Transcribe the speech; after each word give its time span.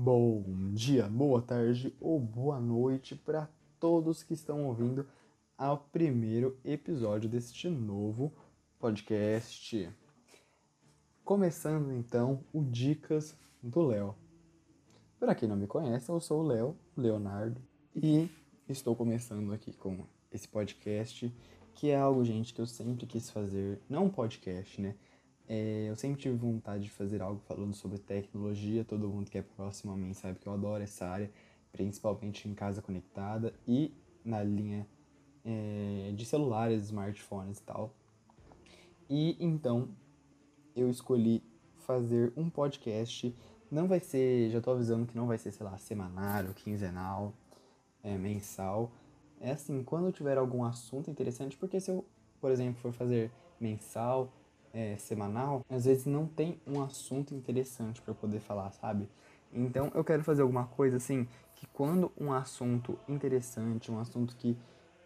Bom 0.00 0.44
dia, 0.74 1.08
boa 1.08 1.42
tarde 1.42 1.92
ou 2.00 2.20
boa 2.20 2.60
noite 2.60 3.16
para 3.16 3.50
todos 3.80 4.22
que 4.22 4.32
estão 4.32 4.64
ouvindo 4.64 5.04
ao 5.56 5.76
primeiro 5.76 6.56
episódio 6.64 7.28
deste 7.28 7.68
novo 7.68 8.32
podcast. 8.78 9.90
Começando 11.24 11.92
então 11.92 12.44
o 12.52 12.62
Dicas 12.62 13.36
do 13.60 13.82
Léo. 13.82 14.14
Para 15.18 15.34
quem 15.34 15.48
não 15.48 15.56
me 15.56 15.66
conhece, 15.66 16.08
eu 16.08 16.20
sou 16.20 16.44
o 16.44 16.46
Léo, 16.46 16.76
Leonardo, 16.96 17.60
e 17.92 18.30
estou 18.68 18.94
começando 18.94 19.52
aqui 19.52 19.72
com 19.72 20.06
esse 20.30 20.46
podcast, 20.46 21.34
que 21.74 21.90
é 21.90 21.96
algo, 21.96 22.24
gente, 22.24 22.54
que 22.54 22.60
eu 22.60 22.66
sempre 22.66 23.04
quis 23.04 23.30
fazer, 23.30 23.80
não 23.88 24.04
um 24.04 24.10
podcast, 24.10 24.80
né? 24.80 24.94
É, 25.48 25.86
eu 25.88 25.96
sempre 25.96 26.20
tive 26.20 26.36
vontade 26.36 26.84
de 26.84 26.90
fazer 26.90 27.22
algo 27.22 27.40
falando 27.40 27.74
sobre 27.74 27.98
tecnologia. 27.98 28.84
Todo 28.84 29.08
mundo 29.08 29.30
que 29.30 29.38
é 29.38 29.42
próximo 29.42 29.92
a 29.92 29.96
mim 29.96 30.12
sabe 30.12 30.38
que 30.38 30.46
eu 30.46 30.52
adoro 30.52 30.82
essa 30.82 31.06
área, 31.06 31.30
principalmente 31.72 32.46
em 32.46 32.54
casa 32.54 32.82
conectada 32.82 33.54
e 33.66 33.94
na 34.22 34.42
linha 34.42 34.86
é, 35.44 36.12
de 36.14 36.26
celulares, 36.26 36.84
smartphones 36.84 37.58
e 37.58 37.62
tal. 37.62 37.94
E 39.08 39.36
então 39.40 39.88
eu 40.76 40.90
escolhi 40.90 41.42
fazer 41.78 42.30
um 42.36 42.50
podcast. 42.50 43.34
Não 43.70 43.88
vai 43.88 44.00
ser, 44.00 44.50
já 44.50 44.60
tô 44.60 44.70
avisando 44.70 45.06
que 45.06 45.16
não 45.16 45.26
vai 45.26 45.38
ser, 45.38 45.52
sei 45.52 45.64
lá, 45.64 45.78
semanal, 45.78 46.52
quinzenal, 46.54 47.32
é, 48.02 48.18
mensal. 48.18 48.92
É 49.40 49.52
assim, 49.52 49.82
quando 49.82 50.12
tiver 50.12 50.36
algum 50.36 50.62
assunto 50.62 51.10
interessante, 51.10 51.56
porque 51.56 51.80
se 51.80 51.90
eu, 51.90 52.04
por 52.38 52.50
exemplo, 52.50 52.80
for 52.80 52.92
fazer 52.92 53.30
mensal, 53.58 54.30
é, 54.72 54.96
semanal, 54.96 55.64
às 55.68 55.84
vezes 55.84 56.06
não 56.06 56.26
tem 56.26 56.60
um 56.66 56.82
assunto 56.82 57.34
interessante 57.34 58.00
para 58.02 58.14
poder 58.14 58.40
falar, 58.40 58.70
sabe? 58.72 59.08
Então 59.52 59.90
eu 59.94 60.04
quero 60.04 60.22
fazer 60.22 60.42
alguma 60.42 60.66
coisa 60.66 60.96
assim 60.96 61.26
que 61.54 61.66
quando 61.68 62.12
um 62.18 62.32
assunto 62.32 62.98
interessante, 63.08 63.90
um 63.90 63.98
assunto 63.98 64.36
que 64.36 64.56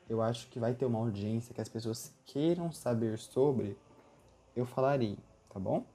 eu 0.09 0.21
acho 0.21 0.49
que 0.49 0.59
vai 0.59 0.75
ter 0.75 0.85
uma 0.85 0.99
audiência, 0.99 1.55
que 1.55 1.61
as 1.61 1.69
pessoas 1.69 2.13
queiram 2.27 2.71
saber 2.73 3.19
sobre, 3.19 3.77
eu 4.55 4.67
falarei, 4.67 5.17
tá 5.49 5.59
bom? 5.59 5.87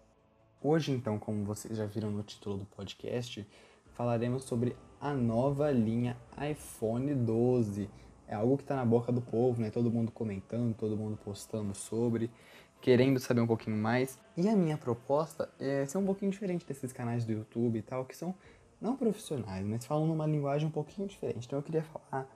Hoje, 0.60 0.92
então, 0.92 1.20
como 1.20 1.44
vocês 1.44 1.78
já 1.78 1.86
viram 1.86 2.10
no 2.10 2.24
título 2.24 2.58
do 2.58 2.66
podcast, 2.66 3.48
falaremos 3.94 4.44
sobre 4.44 4.76
a 5.00 5.14
nova 5.14 5.70
linha 5.70 6.18
iPhone 6.52 7.14
12. 7.14 7.88
É 8.28 8.34
algo 8.34 8.58
que 8.58 8.64
está 8.64 8.76
na 8.76 8.84
boca 8.84 9.12
do 9.12 9.22
povo, 9.22 9.62
né? 9.62 9.70
Todo 9.70 9.92
mundo 9.92 10.12
comentando, 10.12 10.74
todo 10.74 10.98
mundo 10.98 11.18
postando 11.24 11.76
sobre 11.76 12.32
querendo 12.82 13.20
saber 13.20 13.42
um 13.42 13.48
pouquinho 13.48 13.78
mais. 13.78 14.20
E 14.36 14.48
a 14.48 14.56
minha 14.56 14.78
proposta 14.78 15.50
é 15.60 15.86
ser 15.86 15.98
um 15.98 16.06
pouquinho 16.06 16.32
diferente 16.32 16.66
desses 16.66 16.94
canais 16.94 17.26
do 17.26 17.32
YouTube 17.32 17.80
e 17.80 17.82
tal, 17.82 18.06
que 18.06 18.16
são 18.16 18.36
não 18.80 18.96
profissionais, 18.96 19.66
mas 19.66 19.86
falam 19.86 20.06
numa 20.06 20.26
linguagem 20.26 20.68
um 20.68 20.72
pouquinho 20.72 21.08
diferente. 21.08 21.48
Então 21.48 21.60
eu 21.60 21.64
queria 21.64 21.84
falar, 21.84 22.28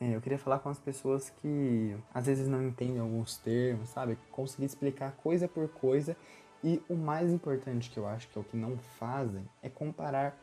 é, 0.00 0.16
eu 0.16 0.20
queria 0.20 0.38
falar 0.38 0.58
com 0.58 0.68
as 0.68 0.78
pessoas 0.78 1.30
que 1.30 1.96
às 2.12 2.26
vezes 2.26 2.48
não 2.48 2.62
entendem 2.62 2.98
alguns 2.98 3.36
termos, 3.36 3.90
sabe? 3.90 4.18
Conseguir 4.30 4.64
explicar 4.64 5.12
coisa 5.12 5.46
por 5.46 5.68
coisa. 5.68 6.16
E 6.64 6.80
o 6.88 6.94
mais 6.94 7.30
importante 7.30 7.90
que 7.90 7.98
eu 7.98 8.06
acho 8.06 8.28
que 8.28 8.38
é 8.38 8.40
o 8.40 8.44
que 8.44 8.56
não 8.56 8.78
fazem 8.98 9.44
é 9.62 9.68
comparar 9.68 10.38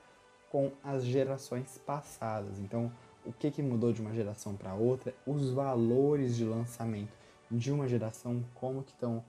com 0.51 0.71
as 0.83 1.03
gerações 1.03 1.77
passadas. 1.85 2.59
Então, 2.59 2.91
o 3.25 3.31
que, 3.31 3.51
que 3.51 3.61
mudou 3.61 3.93
de 3.93 4.01
uma 4.01 4.13
geração 4.13 4.55
para 4.55 4.73
outra, 4.73 5.13
os 5.25 5.51
valores 5.51 6.35
de 6.35 6.43
lançamento 6.43 7.13
de 7.49 7.71
uma 7.71 7.87
geração, 7.87 8.43
como 8.55 8.83
que 8.83 8.91
estão 8.91 9.23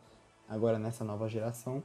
agora 0.50 0.78
nessa 0.78 1.04
nova 1.04 1.28
geração. 1.28 1.82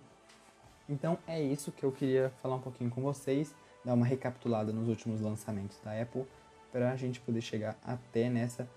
Então 0.89 1.17
é 1.27 1.41
isso 1.41 1.71
que 1.71 1.83
eu 1.83 1.91
queria 1.91 2.31
falar 2.41 2.55
um 2.55 2.61
pouquinho 2.61 2.89
com 2.89 3.01
vocês, 3.01 3.55
dar 3.85 3.93
uma 3.93 4.05
recapitulada 4.05 4.73
nos 4.73 4.89
últimos 4.89 5.21
lançamentos 5.21 5.79
da 5.83 6.01
Apple, 6.01 6.25
para 6.71 6.91
a 6.91 6.95
gente 6.95 7.21
poder 7.21 7.41
chegar 7.41 7.77
até 7.85 8.29
nessa 8.29 8.67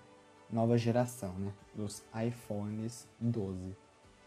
nova 0.49 0.77
geração, 0.77 1.33
né, 1.33 1.51
dos 1.75 2.03
iPhones 2.25 3.07
12. 3.19 3.75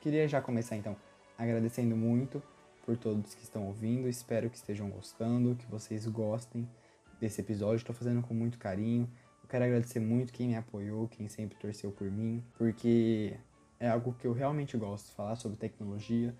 Queria 0.00 0.28
já 0.28 0.40
começar 0.40 0.76
então 0.76 0.96
agradecendo 1.38 1.96
muito 1.96 2.42
por 2.84 2.96
todos 2.96 3.34
que 3.34 3.42
estão 3.42 3.66
ouvindo, 3.66 4.08
espero 4.08 4.50
que 4.50 4.56
estejam 4.56 4.90
gostando, 4.90 5.54
que 5.54 5.66
vocês 5.66 6.06
gostem 6.06 6.68
desse 7.20 7.40
episódio, 7.40 7.76
estou 7.76 7.94
fazendo 7.94 8.20
com 8.22 8.34
muito 8.34 8.58
carinho. 8.58 9.08
Eu 9.42 9.48
quero 9.48 9.64
agradecer 9.64 10.00
muito 10.00 10.32
quem 10.32 10.48
me 10.48 10.56
apoiou, 10.56 11.08
quem 11.08 11.28
sempre 11.28 11.56
torceu 11.58 11.92
por 11.92 12.10
mim, 12.10 12.42
porque 12.58 13.36
é 13.82 13.88
algo 13.88 14.14
que 14.14 14.28
eu 14.28 14.32
realmente 14.32 14.76
gosto, 14.76 15.10
falar 15.10 15.34
sobre 15.34 15.58
tecnologia, 15.58 16.32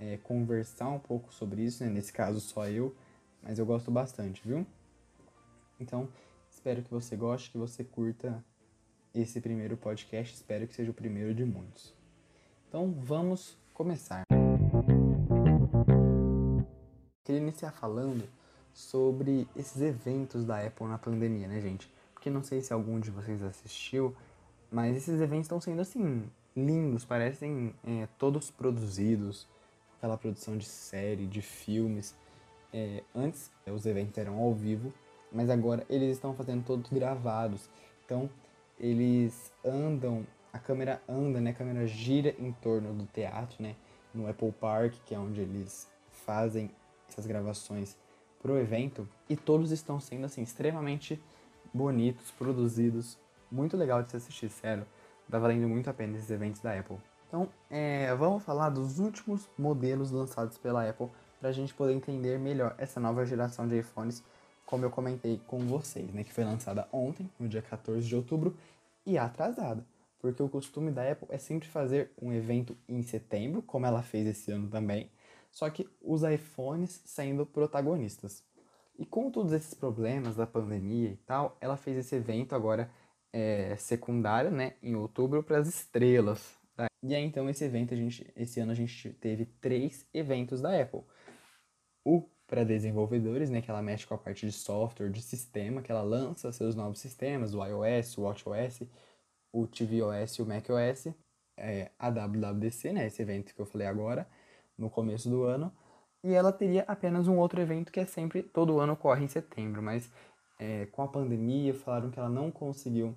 é, 0.00 0.16
conversar 0.16 0.88
um 0.88 0.98
pouco 0.98 1.30
sobre 1.30 1.60
isso, 1.62 1.84
né? 1.84 1.90
nesse 1.90 2.10
caso 2.10 2.40
só 2.40 2.66
eu, 2.66 2.96
mas 3.42 3.58
eu 3.58 3.66
gosto 3.66 3.90
bastante, 3.90 4.40
viu? 4.42 4.66
Então, 5.78 6.08
espero 6.50 6.82
que 6.82 6.90
você 6.90 7.14
goste, 7.14 7.50
que 7.50 7.58
você 7.58 7.84
curta 7.84 8.42
esse 9.14 9.38
primeiro 9.38 9.76
podcast, 9.76 10.34
espero 10.34 10.66
que 10.66 10.74
seja 10.74 10.90
o 10.90 10.94
primeiro 10.94 11.34
de 11.34 11.44
muitos. 11.44 11.94
Então, 12.66 12.90
vamos 12.90 13.58
começar. 13.74 14.22
Queria 17.22 17.42
iniciar 17.42 17.72
falando 17.72 18.26
sobre 18.72 19.46
esses 19.54 19.82
eventos 19.82 20.46
da 20.46 20.66
Apple 20.66 20.86
na 20.86 20.96
pandemia, 20.96 21.46
né, 21.46 21.60
gente? 21.60 21.92
Porque 22.14 22.30
não 22.30 22.42
sei 22.42 22.62
se 22.62 22.72
algum 22.72 22.98
de 22.98 23.10
vocês 23.10 23.42
assistiu, 23.42 24.16
mas 24.70 24.96
esses 24.96 25.20
eventos 25.20 25.44
estão 25.44 25.60
sendo 25.60 25.82
assim 25.82 26.30
lindos, 26.56 27.04
parecem 27.04 27.74
é, 27.86 28.08
todos 28.18 28.50
produzidos, 28.50 29.48
aquela 29.96 30.16
produção 30.16 30.56
de 30.56 30.64
série, 30.64 31.26
de 31.26 31.42
filmes. 31.42 32.14
É, 32.72 33.02
antes 33.14 33.50
os 33.66 33.86
eventos 33.86 34.16
eram 34.18 34.38
ao 34.38 34.54
vivo, 34.54 34.92
mas 35.30 35.50
agora 35.50 35.84
eles 35.88 36.12
estão 36.12 36.34
fazendo 36.34 36.64
todos 36.64 36.90
gravados. 36.90 37.68
Então 38.04 38.28
eles 38.78 39.52
andam, 39.64 40.26
a 40.52 40.58
câmera 40.58 41.02
anda, 41.08 41.40
né? 41.40 41.50
A 41.50 41.54
câmera 41.54 41.86
gira 41.86 42.34
em 42.38 42.52
torno 42.52 42.92
do 42.92 43.06
teatro, 43.06 43.62
né? 43.62 43.76
No 44.14 44.28
Apple 44.28 44.52
Park, 44.52 44.94
que 45.06 45.14
é 45.14 45.18
onde 45.18 45.40
eles 45.40 45.90
fazem 46.10 46.70
essas 47.08 47.26
gravações 47.26 47.96
pro 48.40 48.58
evento, 48.58 49.08
e 49.28 49.36
todos 49.36 49.70
estão 49.70 50.00
sendo 50.00 50.26
assim 50.26 50.42
extremamente 50.42 51.22
bonitos, 51.72 52.30
produzidos, 52.32 53.16
muito 53.50 53.76
legal 53.76 54.02
de 54.02 54.10
se 54.10 54.16
assistir, 54.16 54.50
sério 54.50 54.84
tá 55.30 55.38
valendo 55.38 55.68
muito 55.68 55.88
a 55.88 55.94
pena 55.94 56.16
esses 56.16 56.30
eventos 56.30 56.60
da 56.60 56.78
Apple. 56.78 56.98
Então, 57.28 57.48
é, 57.70 58.14
vamos 58.14 58.42
falar 58.42 58.68
dos 58.68 58.98
últimos 58.98 59.48
modelos 59.58 60.10
lançados 60.10 60.58
pela 60.58 60.88
Apple 60.88 61.08
para 61.40 61.48
a 61.48 61.52
gente 61.52 61.72
poder 61.72 61.94
entender 61.94 62.38
melhor 62.38 62.74
essa 62.76 63.00
nova 63.00 63.24
geração 63.24 63.66
de 63.66 63.78
iPhones, 63.78 64.22
como 64.66 64.84
eu 64.84 64.90
comentei 64.90 65.40
com 65.46 65.58
vocês, 65.60 66.12
né, 66.12 66.22
que 66.22 66.32
foi 66.32 66.44
lançada 66.44 66.86
ontem, 66.92 67.28
no 67.40 67.48
dia 67.48 67.62
14 67.62 68.06
de 68.06 68.14
outubro, 68.14 68.54
e 69.04 69.18
atrasada, 69.18 69.84
porque 70.20 70.42
o 70.42 70.48
costume 70.48 70.90
da 70.90 71.10
Apple 71.10 71.26
é 71.30 71.38
sempre 71.38 71.68
fazer 71.68 72.12
um 72.20 72.32
evento 72.32 72.76
em 72.88 73.02
setembro, 73.02 73.62
como 73.62 73.86
ela 73.86 74.02
fez 74.02 74.26
esse 74.26 74.52
ano 74.52 74.68
também, 74.68 75.10
só 75.50 75.68
que 75.68 75.88
os 76.00 76.22
iPhones 76.22 77.02
sendo 77.04 77.44
protagonistas. 77.44 78.44
E 78.98 79.04
com 79.04 79.30
todos 79.30 79.52
esses 79.52 79.74
problemas 79.74 80.36
da 80.36 80.46
pandemia 80.46 81.10
e 81.10 81.16
tal, 81.16 81.56
ela 81.60 81.76
fez 81.76 81.96
esse 81.96 82.14
evento 82.14 82.54
agora 82.54 82.90
é, 83.32 83.76
secundária, 83.76 84.50
né, 84.50 84.74
em 84.82 84.94
outubro 84.94 85.42
para 85.42 85.58
as 85.58 85.68
estrelas. 85.68 86.56
Tá? 86.76 86.86
E 87.02 87.14
aí 87.14 87.24
então 87.24 87.48
esse 87.48 87.64
evento 87.64 87.94
a 87.94 87.96
gente, 87.96 88.30
esse 88.36 88.60
ano 88.60 88.72
a 88.72 88.74
gente 88.74 89.10
teve 89.14 89.46
três 89.46 90.06
eventos 90.12 90.60
da 90.60 90.80
Apple. 90.80 91.02
O 92.04 92.28
para 92.46 92.64
desenvolvedores, 92.64 93.48
né, 93.48 93.62
que 93.62 93.70
ela 93.70 93.80
mexe 93.80 94.06
com 94.06 94.12
a 94.12 94.18
parte 94.18 94.44
de 94.44 94.52
software, 94.52 95.08
de 95.08 95.22
sistema, 95.22 95.80
que 95.80 95.90
ela 95.90 96.02
lança 96.02 96.52
seus 96.52 96.74
novos 96.74 96.98
sistemas, 96.98 97.54
o 97.54 97.64
iOS, 97.64 98.18
o 98.18 98.22
WatchOS, 98.24 98.82
o 99.50 99.66
tvOS 99.66 100.34
e 100.38 100.42
o 100.42 100.46
macOS, 100.46 101.08
é, 101.56 101.90
a 101.98 102.10
WWDC, 102.10 102.92
né, 102.92 103.06
esse 103.06 103.22
evento 103.22 103.54
que 103.54 103.60
eu 103.60 103.64
falei 103.64 103.86
agora, 103.86 104.28
no 104.76 104.90
começo 104.90 105.30
do 105.30 105.44
ano, 105.44 105.72
e 106.22 106.34
ela 106.34 106.52
teria 106.52 106.84
apenas 106.86 107.26
um 107.26 107.38
outro 107.38 107.58
evento 107.58 107.90
que 107.90 108.00
é 108.00 108.04
sempre, 108.04 108.42
todo 108.42 108.78
ano 108.80 108.92
ocorre 108.92 109.24
em 109.24 109.28
setembro, 109.28 109.82
mas 109.82 110.10
é, 110.58 110.86
com 110.86 111.02
a 111.02 111.08
pandemia, 111.08 111.72
falaram 111.72 112.10
que 112.10 112.18
ela 112.18 112.28
não 112.28 112.50
conseguiu 112.50 113.16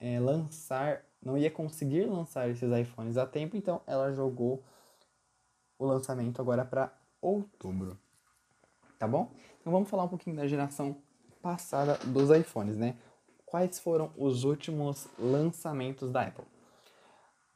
é, 0.00 0.18
lançar, 0.18 1.04
não 1.22 1.36
ia 1.36 1.50
conseguir 1.50 2.06
lançar 2.06 2.48
esses 2.48 2.72
iPhones 2.72 3.18
a 3.18 3.26
tempo, 3.26 3.56
então 3.56 3.82
ela 3.86 4.10
jogou 4.12 4.64
o 5.78 5.84
lançamento 5.84 6.40
agora 6.40 6.64
para 6.64 6.92
outubro. 7.20 7.98
Tá 8.98 9.06
bom? 9.06 9.30
Então 9.60 9.72
vamos 9.72 9.88
falar 9.88 10.04
um 10.04 10.08
pouquinho 10.08 10.36
da 10.36 10.46
geração 10.46 10.96
passada 11.42 11.98
dos 12.06 12.30
iPhones, 12.30 12.76
né? 12.76 12.96
Quais 13.44 13.78
foram 13.78 14.10
os 14.16 14.44
últimos 14.44 15.06
lançamentos 15.18 16.10
da 16.10 16.22
Apple? 16.22 16.44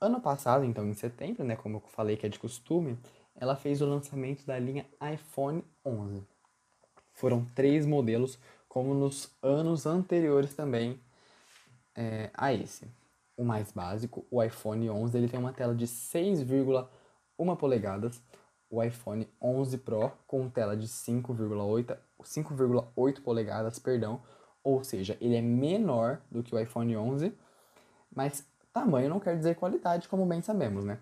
Ano 0.01 0.21
passado, 0.21 0.65
então 0.65 0.87
em 0.87 0.95
setembro, 0.95 1.45
né, 1.45 1.57
como 1.57 1.77
eu 1.77 1.81
falei 1.89 2.17
que 2.17 2.27
é 2.27 2.29
de 2.29 2.39
costume, 2.39 2.99
ela 3.35 3.57
fez 3.57 3.81
o 3.81 3.87
lançamento 3.87 4.45
da 4.45 4.59
linha 4.59 4.87
iPhone 5.13 5.65
11. 5.85 6.23
Foram 7.13 7.45
três 7.55 7.87
modelos 7.87 8.39
como 8.69 8.93
nos 8.93 9.33
anos 9.41 9.87
anteriores 9.87 10.55
também 10.55 11.01
é, 11.95 12.31
a 12.35 12.53
esse. 12.53 12.89
O 13.37 13.45
mais 13.45 13.73
básico, 13.73 14.25
o 14.31 14.43
iPhone 14.43 14.89
11, 14.89 15.17
ele 15.17 15.29
tem 15.29 15.41
uma 15.41 15.53
tela 15.53 15.75
de 15.75 15.87
6,1 15.87 17.57
polegadas, 17.57 18.23
o 18.71 18.83
iPhone 18.83 19.29
11 19.41 19.79
Pro 19.79 20.13
com 20.27 20.49
tela 20.49 20.77
de 20.77 20.87
5,8, 20.87 21.97
5,8 22.23 23.23
polegadas, 23.23 23.79
perdão, 23.79 24.23
ou 24.63 24.83
seja, 24.83 25.17
ele 25.21 25.37
é 25.37 25.43
menor 25.43 26.21
do 26.31 26.43
que 26.43 26.55
o 26.55 26.59
iPhone 26.59 26.97
11, 26.97 27.33
mas 28.15 28.47
tamanho 28.75 29.09
não 29.09 29.21
quer 29.21 29.37
dizer 29.37 29.55
qualidade, 29.55 30.09
como 30.09 30.27
bem 30.27 30.43
sabemos, 30.43 30.85
né? 30.85 30.99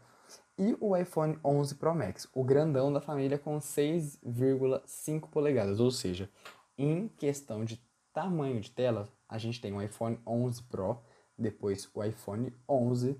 E 0.58 0.76
o 0.78 0.94
iPhone 0.94 1.38
11 1.42 1.74
Pro 1.76 1.94
Max, 1.94 2.28
o 2.34 2.44
grandão 2.44 2.92
da 2.92 3.00
família 3.00 3.38
com 3.38 3.58
6,5 3.58 5.28
polegadas, 5.30 5.80
ou 5.80 5.90
seja, 5.90 6.28
em 6.76 7.08
questão 7.08 7.64
de 7.64 7.82
tamanho 8.12 8.60
de 8.60 8.70
tela, 8.70 9.08
a 9.28 9.38
gente 9.38 9.60
tem 9.60 9.72
o 9.72 9.80
iPhone 9.80 10.18
11 10.26 10.62
Pro, 10.64 10.98
depois 11.38 11.88
o 11.94 12.02
iPhone 12.04 12.54
11 12.68 13.18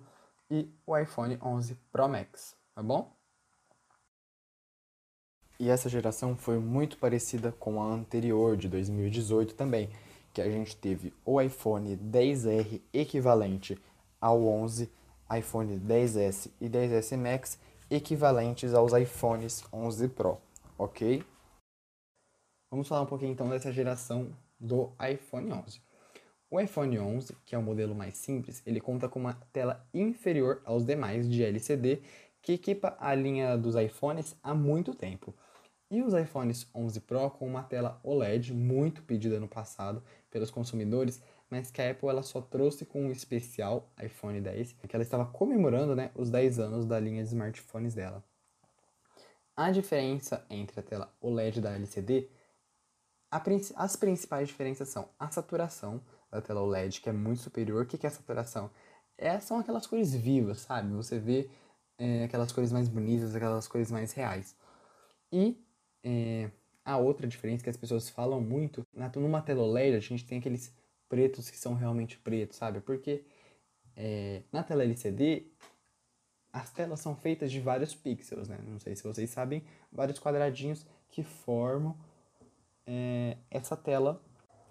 e 0.51 0.71
o 0.87 0.97
iPhone 0.97 1.39
11 1.43 1.75
Pro 1.91 2.09
Max, 2.09 2.57
tá 2.75 2.83
bom? 2.83 3.17
E 5.59 5.71
essa 5.71 5.89
geração 5.89 6.37
foi 6.37 6.59
muito 6.59 6.99
parecida 6.99 7.53
com 7.53 7.81
a 7.81 7.87
anterior, 7.87 8.57
de 8.57 8.69
2018 8.69 9.55
também, 9.55 9.89
que 10.35 10.41
a 10.41 10.51
gente 10.51 10.77
teve 10.77 11.15
o 11.25 11.41
iPhone 11.41 11.97
10R 11.97 12.83
equivalente 12.93 13.81
ao 14.21 14.45
11, 14.45 14.91
iPhone 15.39 15.79
10S 15.79 16.51
e 16.61 16.69
10S 16.69 17.17
Max 17.17 17.59
equivalentes 17.91 18.75
aos 18.75 18.93
iPhones 18.93 19.65
11 19.73 20.09
Pro, 20.09 20.39
ok? 20.79 21.25
Vamos 22.71 22.89
falar 22.89 23.03
um 23.03 23.07
pouquinho 23.07 23.33
então 23.33 23.49
dessa 23.49 23.71
geração 23.71 24.35
do 24.63 24.93
iPhone 25.13 25.53
11. 25.53 25.81
O 26.49 26.61
iPhone 26.61 26.99
11, 26.99 27.35
que 27.45 27.55
é 27.55 27.59
o 27.59 27.63
modelo 27.63 27.95
mais 27.95 28.17
simples, 28.17 28.63
ele 28.65 28.81
conta 28.81 29.09
com 29.09 29.19
uma 29.19 29.35
tela 29.53 29.87
inferior 29.93 30.63
aos 30.65 30.85
demais 30.85 31.29
de 31.29 31.43
LCD 31.43 32.03
que 32.43 32.53
equipa 32.53 32.97
a 33.01 33.15
linha 33.15 33.57
dos 33.57 33.75
iPhones 33.75 34.37
há 34.43 34.55
muito 34.55 34.95
tempo. 34.95 35.35
E 35.91 36.03
os 36.03 36.13
iPhones 36.15 36.69
11 36.75 37.01
Pro 37.01 37.31
com 37.31 37.47
uma 37.47 37.63
tela 37.63 38.01
OLED 38.03 38.53
muito 38.53 39.03
pedida 39.03 39.39
no 39.41 39.49
passado 39.49 40.03
pelos 40.31 40.51
consumidores, 40.51 41.23
mas 41.51 41.71
que 41.71 41.81
a 41.81 41.91
Apple 41.91 42.09
ela 42.09 42.23
só 42.23 42.41
trouxe 42.41 42.85
com 42.85 43.09
o 43.09 43.13
especial 43.13 43.91
iPhone 44.03 44.41
10, 44.41 44.73
que 44.73 44.97
ela 44.97 45.03
estava 45.03 45.27
comemorando 45.27 45.95
né, 45.95 46.11
os 46.15 46.31
10 46.31 46.59
anos 46.59 46.87
da 46.87 46.99
linha 46.99 47.23
de 47.23 47.29
smartphones 47.29 47.95
dela. 47.95 48.25
A 49.55 49.71
diferença 49.71 50.45
entre 50.49 50.81
a 50.81 50.83
tela 50.83 51.15
OLED 51.21 51.61
da 51.61 51.75
LCD, 51.75 52.29
as 53.77 53.97
principais 53.97 54.49
diferenças 54.49 54.89
são 54.89 55.09
a 55.19 55.31
saturação 55.31 56.03
da 56.31 56.43
tela 56.43 56.61
OLED, 56.61 57.01
que 57.01 57.09
é 57.09 57.13
muito 57.13 57.41
superior. 57.41 57.85
O 57.85 57.87
que 57.87 58.07
é 58.07 58.11
saturação? 58.11 58.71
É, 59.17 59.41
são 59.41 59.59
aquelas 59.59 59.87
cores 59.87 60.15
vivas, 60.15 60.61
sabe? 60.61 60.93
Você 60.95 61.19
vê 61.19 61.49
é, 61.99 62.25
aquelas 62.25 62.53
cores 62.53 62.73
mais 62.73 62.89
bonitas, 62.89 63.35
aquelas 63.35 63.67
cores 63.67 63.91
mais 63.91 64.13
reais. 64.13 64.55
E 65.33 65.65
é, 66.05 66.51
a 66.85 66.99
outra 66.99 67.27
diferença 67.27 67.65
que 67.65 67.71
as 67.71 67.77
pessoas 67.77 68.11
falam 68.11 68.41
muito, 68.41 68.87
numa 69.17 69.41
tela 69.41 69.63
OLED 69.63 69.97
a 69.97 70.01
gente 70.01 70.27
tem 70.27 70.39
aqueles 70.39 70.75
pretos 71.09 71.49
que 71.49 71.59
são 71.59 71.75
realmente 71.75 72.19
pretos, 72.19 72.57
sabe? 72.57 72.81
Porque 72.81 73.25
é, 73.97 74.43
na 74.53 74.63
tela 74.63 74.83
LCD 74.83 75.47
as 76.53 76.71
telas 76.71 77.01
são 77.01 77.17
feitas 77.17 77.51
de 77.51 77.61
vários 77.61 77.95
pixels, 77.95 78.47
né? 78.47 78.59
Não 78.67 78.79
sei 78.79 78.95
se 78.95 79.03
vocês 79.03 79.31
sabem, 79.31 79.65
vários 79.91 80.19
quadradinhos 80.19 80.85
que 81.09 81.23
formam 81.23 81.97
é, 82.87 83.37
essa 83.51 83.77
tela 83.77 84.21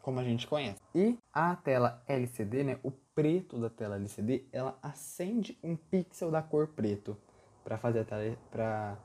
como 0.01 0.19
a 0.19 0.23
gente 0.23 0.47
conhece. 0.47 0.79
E 0.95 1.17
a 1.31 1.55
tela 1.55 2.03
LCD, 2.07 2.63
né? 2.63 2.79
O 2.83 2.91
preto 2.91 3.59
da 3.59 3.69
tela 3.69 3.95
LCD, 3.95 4.45
ela 4.51 4.77
acende 4.81 5.57
um 5.63 5.75
pixel 5.75 6.31
da 6.31 6.41
cor 6.41 6.67
preto 6.67 7.17
para 7.63 7.77
fazer 7.77 7.99
a 7.99 8.05
tela 8.05 8.37
para 8.49 8.97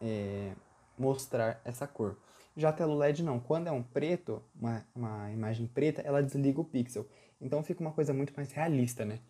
é, 0.00 0.52
mostrar 0.98 1.60
essa 1.64 1.86
cor. 1.86 2.16
Já 2.56 2.70
a 2.70 2.72
tela 2.72 2.94
LED 2.94 3.22
não, 3.22 3.38
quando 3.38 3.68
é 3.68 3.72
um 3.72 3.82
preto, 3.82 4.42
uma, 4.54 4.84
uma 4.94 5.30
imagem 5.30 5.66
preta, 5.66 6.02
ela 6.02 6.22
desliga 6.22 6.60
o 6.60 6.64
pixel. 6.64 7.06
Então 7.40 7.62
fica 7.62 7.80
uma 7.80 7.92
coisa 7.92 8.12
muito 8.12 8.34
mais 8.36 8.52
realista, 8.52 9.04
né? 9.04 9.20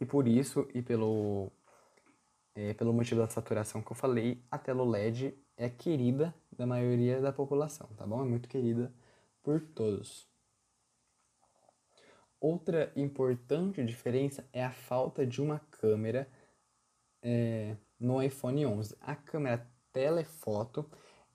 E 0.00 0.06
por 0.06 0.28
isso, 0.28 0.68
e 0.72 0.80
pelo, 0.80 1.50
é, 2.54 2.72
pelo 2.74 2.92
motivo 2.92 3.20
da 3.20 3.28
saturação 3.28 3.82
que 3.82 3.90
eu 3.90 3.96
falei, 3.96 4.42
a 4.50 4.56
tela 4.56 4.84
LED 4.84 5.36
é 5.58 5.68
querida 5.68 6.32
da 6.56 6.64
maioria 6.64 7.20
da 7.20 7.32
população, 7.32 7.88
tá 7.96 8.06
bom? 8.06 8.22
É 8.22 8.24
muito 8.24 8.48
querida 8.48 8.90
por 9.42 9.60
todos. 9.60 10.26
Outra 12.40 12.92
importante 12.94 13.84
diferença 13.84 14.48
é 14.52 14.64
a 14.64 14.70
falta 14.70 15.26
de 15.26 15.42
uma 15.42 15.58
câmera 15.58 16.28
é, 17.20 17.76
no 17.98 18.22
iPhone 18.22 18.64
11. 18.64 18.96
A 19.00 19.16
câmera 19.16 19.68
telefoto 19.92 20.88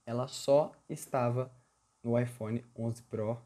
ela 0.05 0.27
só 0.27 0.71
estava 0.89 1.51
no 2.01 2.19
iPhone 2.19 2.63
11 2.77 3.03
Pro 3.03 3.37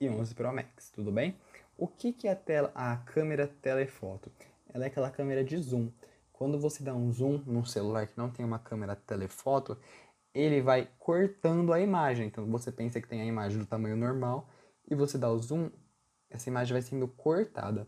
e 0.00 0.08
11 0.08 0.34
Pro 0.34 0.52
Max, 0.52 0.90
tudo 0.90 1.12
bem? 1.12 1.36
O 1.76 1.86
que, 1.86 2.12
que 2.12 2.28
é 2.28 2.32
a, 2.32 2.36
tela, 2.36 2.70
a 2.74 2.96
câmera 2.96 3.46
telefoto? 3.46 4.30
Ela 4.72 4.84
é 4.84 4.86
aquela 4.86 5.10
câmera 5.10 5.44
de 5.44 5.56
zoom. 5.58 5.90
Quando 6.32 6.58
você 6.58 6.82
dá 6.82 6.94
um 6.94 7.12
zoom 7.12 7.42
num 7.46 7.64
celular 7.64 8.06
que 8.06 8.16
não 8.16 8.30
tem 8.30 8.44
uma 8.44 8.58
câmera 8.58 8.96
telefoto, 8.96 9.78
ele 10.34 10.60
vai 10.60 10.88
cortando 10.98 11.72
a 11.72 11.80
imagem. 11.80 12.26
Então 12.26 12.46
você 12.46 12.72
pensa 12.72 13.00
que 13.00 13.08
tem 13.08 13.20
a 13.20 13.24
imagem 13.24 13.58
do 13.58 13.66
tamanho 13.66 13.96
normal 13.96 14.48
e 14.90 14.94
você 14.94 15.18
dá 15.18 15.30
o 15.30 15.38
zoom, 15.38 15.70
essa 16.30 16.48
imagem 16.48 16.72
vai 16.72 16.82
sendo 16.82 17.06
cortada. 17.08 17.86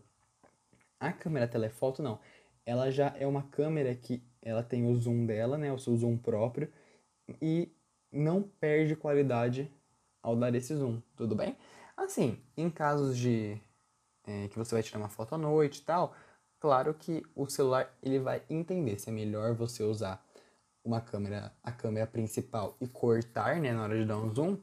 A 0.99 1.11
câmera 1.11 1.47
telefoto 1.47 2.01
não. 2.01 2.19
Ela 2.65 2.91
já 2.91 3.13
é 3.17 3.27
uma 3.27 3.43
câmera 3.43 3.93
que 3.95 4.23
ela 4.41 4.63
tem 4.63 4.87
o 4.87 4.95
zoom 4.95 5.25
dela, 5.25 5.57
né, 5.57 5.71
o 5.71 5.77
seu 5.77 5.95
zoom 5.97 6.17
próprio, 6.17 6.71
e 7.41 7.71
não 8.11 8.41
perde 8.41 8.95
qualidade 8.95 9.71
ao 10.21 10.35
dar 10.35 10.53
esse 10.55 10.75
zoom, 10.75 11.01
tudo 11.15 11.35
bem? 11.35 11.55
Assim, 11.97 12.39
em 12.57 12.69
casos 12.69 13.17
de 13.17 13.59
é, 14.25 14.47
que 14.47 14.57
você 14.57 14.73
vai 14.73 14.83
tirar 14.83 14.99
uma 14.99 15.09
foto 15.09 15.35
à 15.35 15.37
noite 15.37 15.79
e 15.79 15.83
tal, 15.83 16.15
claro 16.59 16.93
que 16.93 17.23
o 17.35 17.47
celular 17.47 17.95
ele 18.01 18.19
vai 18.19 18.43
entender 18.49 18.99
se 18.99 19.09
é 19.09 19.13
melhor 19.13 19.53
você 19.53 19.83
usar 19.83 20.24
uma 20.85 21.01
câmera, 21.01 21.51
a 21.63 21.71
câmera 21.71 22.05
principal 22.05 22.77
e 22.79 22.87
cortar, 22.87 23.59
né, 23.59 23.73
na 23.73 23.83
hora 23.83 23.97
de 23.97 24.05
dar 24.05 24.17
um 24.17 24.33
zoom, 24.33 24.57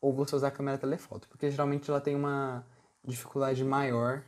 ou 0.00 0.12
você 0.12 0.34
usar 0.34 0.48
a 0.48 0.50
câmera 0.50 0.76
telefoto, 0.76 1.28
porque 1.28 1.50
geralmente 1.50 1.88
ela 1.88 2.00
tem 2.00 2.16
uma 2.16 2.66
dificuldade 3.04 3.64
maior 3.64 4.24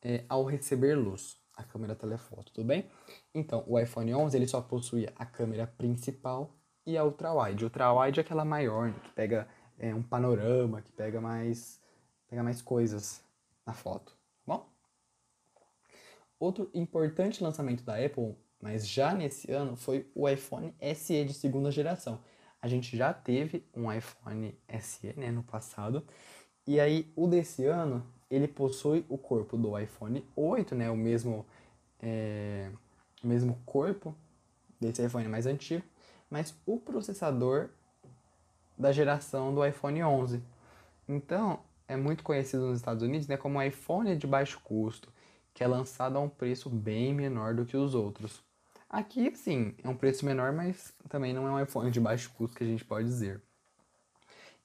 é, 0.00 0.24
ao 0.28 0.44
receber 0.44 0.94
luz, 0.94 1.36
a 1.56 1.62
câmera 1.62 1.94
telefoto, 1.94 2.52
tudo 2.52 2.66
bem? 2.66 2.90
Então, 3.34 3.64
o 3.66 3.78
iPhone 3.78 4.14
11 4.14 4.36
ele 4.36 4.46
só 4.46 4.60
possuía 4.60 5.12
a 5.16 5.26
câmera 5.26 5.66
principal 5.66 6.56
e 6.86 6.96
a 6.96 7.04
ultra-wide. 7.04 7.64
Ultra-wide 7.64 8.20
é 8.20 8.22
aquela 8.22 8.44
maior, 8.44 8.88
né, 8.88 8.98
que 9.02 9.10
pega 9.10 9.48
é, 9.78 9.94
um 9.94 10.02
panorama, 10.02 10.80
que 10.80 10.92
pega 10.92 11.20
mais, 11.20 11.80
pega 12.28 12.42
mais 12.42 12.62
coisas 12.62 13.22
na 13.66 13.72
foto. 13.72 14.16
Bom? 14.46 14.68
Outro 16.38 16.70
importante 16.74 17.42
lançamento 17.42 17.84
da 17.84 17.94
Apple, 18.04 18.36
mas 18.62 18.88
já 18.88 19.12
nesse 19.12 19.50
ano, 19.50 19.76
foi 19.76 20.08
o 20.14 20.28
iPhone 20.28 20.72
SE 20.94 21.24
de 21.24 21.34
segunda 21.34 21.70
geração. 21.70 22.20
A 22.60 22.68
gente 22.68 22.96
já 22.96 23.12
teve 23.12 23.66
um 23.74 23.92
iPhone 23.92 24.56
SE 24.80 25.12
né, 25.16 25.32
no 25.32 25.42
passado, 25.42 26.06
e 26.64 26.78
aí 26.78 27.12
o 27.16 27.26
desse 27.26 27.66
ano 27.66 28.06
ele 28.30 28.46
possui 28.46 29.04
o 29.08 29.18
corpo 29.18 29.56
do 29.56 29.76
iPhone 29.76 30.24
8, 30.36 30.76
né, 30.76 30.88
o 30.88 30.96
mesmo, 30.96 31.44
é, 32.00 32.70
mesmo 33.22 33.60
corpo 33.66 34.14
desse 34.80 35.04
iPhone 35.04 35.26
mais 35.26 35.44
antigo, 35.44 35.84
mas 36.30 36.54
o 36.64 36.78
processador 36.78 37.68
da 38.78 38.92
geração 38.92 39.52
do 39.52 39.66
iPhone 39.66 40.02
11. 40.02 40.42
Então, 41.08 41.60
é 41.88 41.96
muito 41.96 42.22
conhecido 42.22 42.66
nos 42.66 42.78
Estados 42.78 43.02
Unidos 43.02 43.26
né, 43.26 43.36
como 43.36 43.60
iPhone 43.60 44.16
de 44.16 44.26
baixo 44.26 44.60
custo, 44.60 45.12
que 45.52 45.62
é 45.62 45.66
lançado 45.66 46.16
a 46.16 46.20
um 46.20 46.28
preço 46.28 46.70
bem 46.70 47.12
menor 47.12 47.54
do 47.54 47.66
que 47.66 47.76
os 47.76 47.94
outros. 47.94 48.42
Aqui, 48.92 49.34
sim, 49.34 49.74
é 49.82 49.88
um 49.88 49.96
preço 49.96 50.26
menor, 50.26 50.52
mas 50.52 50.94
também 51.08 51.32
não 51.32 51.48
é 51.48 51.50
um 51.50 51.64
iPhone 51.64 51.90
de 51.90 51.98
baixo 51.98 52.30
custo 52.34 52.54
que 52.54 52.62
a 52.62 52.66
gente 52.66 52.84
pode 52.84 53.08
dizer. 53.08 53.40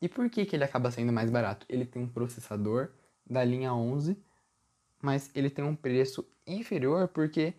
E 0.01 0.09
por 0.09 0.29
que, 0.29 0.45
que 0.45 0.53
ele 0.53 0.65
acaba 0.65 0.91
sendo 0.91 1.13
mais 1.13 1.29
barato? 1.29 1.65
Ele 1.69 1.85
tem 1.85 2.03
um 2.03 2.09
processador 2.09 2.89
da 3.25 3.41
linha 3.45 3.73
11, 3.73 4.21
mas 5.01 5.31
ele 5.33 5.49
tem 5.49 5.63
um 5.63 5.73
preço 5.73 6.27
inferior 6.45 7.07
porque 7.07 7.53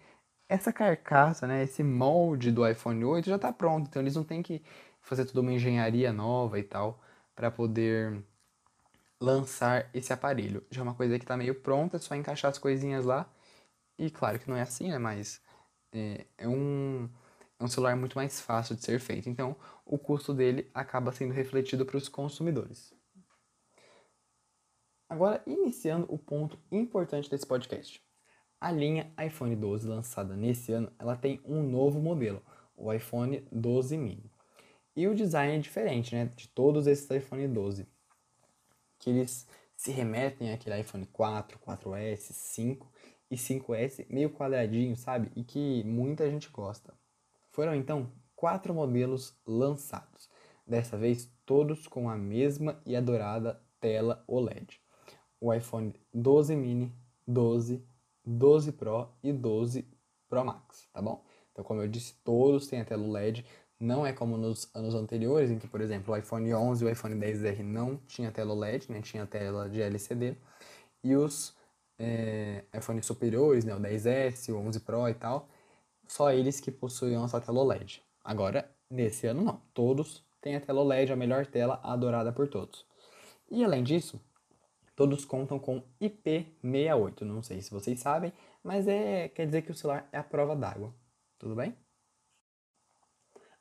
essa 0.46 0.70
carcaça, 0.70 1.46
né, 1.46 1.62
esse 1.62 1.82
molde 1.82 2.52
do 2.52 2.68
iPhone 2.68 3.02
8 3.02 3.30
já 3.30 3.36
está 3.36 3.50
pronto, 3.50 3.88
então 3.88 4.02
eles 4.02 4.14
não 4.14 4.24
têm 4.24 4.42
que 4.42 4.62
fazer 5.00 5.24
toda 5.24 5.40
uma 5.40 5.52
engenharia 5.52 6.12
nova 6.12 6.58
e 6.58 6.62
tal 6.62 7.00
para 7.34 7.50
poder 7.50 8.22
lançar 9.18 9.88
esse 9.94 10.12
aparelho. 10.12 10.62
Já 10.70 10.82
é 10.82 10.84
uma 10.84 10.94
coisa 10.94 11.18
que 11.18 11.24
está 11.24 11.36
meio 11.36 11.54
pronta, 11.54 11.96
é 11.96 12.00
só 12.00 12.14
encaixar 12.14 12.50
as 12.50 12.58
coisinhas 12.58 13.06
lá. 13.06 13.26
E 13.98 14.10
claro 14.10 14.38
que 14.38 14.50
não 14.50 14.56
é 14.56 14.62
assim, 14.62 14.90
né, 14.90 14.98
mas 14.98 15.40
é, 15.92 16.26
é 16.36 16.48
um, 16.48 17.08
é 17.58 17.64
um 17.64 17.68
celular 17.68 17.96
muito 17.96 18.16
mais 18.16 18.40
fácil 18.40 18.76
de 18.76 18.84
ser 18.84 19.00
feito. 19.00 19.28
Então, 19.28 19.56
o 19.84 19.98
custo 19.98 20.34
dele 20.34 20.70
acaba 20.74 21.12
sendo 21.12 21.32
refletido 21.32 21.84
para 21.84 21.96
os 21.96 22.08
consumidores. 22.08 22.92
Agora, 25.08 25.42
iniciando 25.46 26.06
o 26.12 26.18
ponto 26.18 26.58
importante 26.70 27.30
desse 27.30 27.46
podcast. 27.46 28.02
A 28.60 28.70
linha 28.70 29.12
iPhone 29.24 29.54
12 29.56 29.86
lançada 29.88 30.36
nesse 30.36 30.72
ano, 30.72 30.92
ela 30.98 31.16
tem 31.16 31.40
um 31.44 31.62
novo 31.62 32.00
modelo, 32.00 32.42
o 32.76 32.92
iPhone 32.92 33.46
12 33.50 33.96
mini. 33.96 34.30
E 34.94 35.06
o 35.06 35.14
design 35.14 35.56
é 35.56 35.58
diferente, 35.60 36.14
né, 36.14 36.26
de 36.36 36.48
todos 36.48 36.86
esses 36.86 37.08
iPhone 37.10 37.46
12. 37.48 37.86
que 38.98 39.10
eles 39.10 39.46
se 39.76 39.92
remetem 39.92 40.52
àquele 40.52 40.80
iPhone 40.80 41.06
4, 41.06 41.56
4S, 41.60 42.32
5 42.32 42.92
e 43.30 43.36
5S 43.36 44.06
meio 44.08 44.30
quadradinho, 44.30 44.96
sabe? 44.96 45.30
E 45.36 45.44
que 45.44 45.84
muita 45.84 46.30
gente 46.30 46.48
gosta. 46.50 46.94
Foram 47.50 47.74
então 47.74 48.10
quatro 48.34 48.72
modelos 48.72 49.36
lançados, 49.46 50.30
dessa 50.66 50.96
vez 50.96 51.30
todos 51.44 51.86
com 51.86 52.08
a 52.08 52.16
mesma 52.16 52.80
e 52.86 52.94
adorada 52.94 53.60
tela 53.80 54.22
OLED. 54.26 54.80
O 55.40 55.52
iPhone 55.52 55.94
12 56.12 56.54
mini, 56.56 56.92
12, 57.26 57.84
12 58.24 58.72
Pro 58.72 59.08
e 59.22 59.32
12 59.32 59.86
Pro 60.28 60.44
Max, 60.44 60.88
tá 60.92 61.00
bom? 61.00 61.24
Então, 61.52 61.64
como 61.64 61.82
eu 61.82 61.88
disse, 61.88 62.14
todos 62.22 62.68
têm 62.68 62.80
a 62.80 62.84
tela 62.84 63.02
OLED. 63.02 63.44
Não 63.80 64.06
é 64.06 64.12
como 64.12 64.36
nos 64.36 64.70
anos 64.74 64.94
anteriores, 64.94 65.50
em 65.50 65.58
que, 65.58 65.66
por 65.66 65.80
exemplo, 65.80 66.14
o 66.14 66.16
iPhone 66.16 66.52
11 66.52 66.84
e 66.84 66.86
o 66.86 66.90
iPhone 66.90 67.14
10R 67.14 67.62
não 67.62 67.96
tinha 68.06 68.30
tela 68.30 68.52
OLED, 68.52 68.90
né? 68.90 69.00
Tinha 69.00 69.26
tela 69.26 69.68
de 69.68 69.80
LCD. 69.80 70.36
E 71.02 71.16
os 71.16 71.56
é, 71.98 72.64
iPhones 72.74 73.06
superiores, 73.06 73.64
né? 73.64 73.74
O 73.74 73.80
10S, 73.80 74.52
o 74.52 74.56
11 74.58 74.80
Pro 74.80 75.08
e 75.08 75.14
tal, 75.14 75.48
só 76.06 76.30
eles 76.32 76.60
que 76.60 76.70
possuíam 76.70 77.24
essa 77.24 77.40
tela 77.40 77.60
OLED. 77.60 78.02
Agora, 78.22 78.70
nesse 78.90 79.26
ano, 79.26 79.42
não. 79.42 79.60
Todos 79.74 80.24
têm 80.40 80.56
a 80.56 80.60
tela 80.60 80.80
OLED, 80.80 81.12
a 81.12 81.16
melhor 81.16 81.46
tela 81.46 81.80
adorada 81.82 82.32
por 82.32 82.48
todos. 82.48 82.86
E 83.50 83.64
além 83.64 83.82
disso, 83.82 84.20
todos 84.94 85.24
contam 85.24 85.58
com 85.58 85.82
IP68. 86.00 87.22
Não 87.22 87.42
sei 87.42 87.60
se 87.60 87.70
vocês 87.70 87.98
sabem, 88.00 88.32
mas 88.62 88.86
é, 88.86 89.28
quer 89.28 89.46
dizer 89.46 89.62
que 89.62 89.70
o 89.70 89.74
celular 89.74 90.08
é 90.12 90.18
a 90.18 90.24
prova 90.24 90.54
d'água. 90.54 90.94
Tudo 91.38 91.54
bem? 91.54 91.74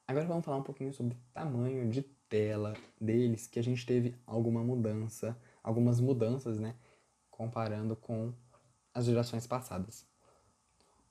Agora 0.08 0.25
vamos 0.25 0.46
falar 0.46 0.58
um 0.58 0.63
pouquinho 0.63 0.94
sobre 0.94 1.17
tamanho 1.34 1.89
de 1.89 2.01
tela 2.29 2.74
deles, 3.00 3.48
que 3.48 3.60
a 3.60 3.63
gente 3.63 3.86
teve 3.86 4.15
alguma 4.25 4.63
mudança, 4.63 5.38
algumas 5.62 6.00
mudanças, 6.00 6.60
né, 6.60 6.75
comparando 7.38 7.96
com 7.96 8.34
as 8.94 9.06
gerações 9.06 9.46
passadas. 9.46 10.03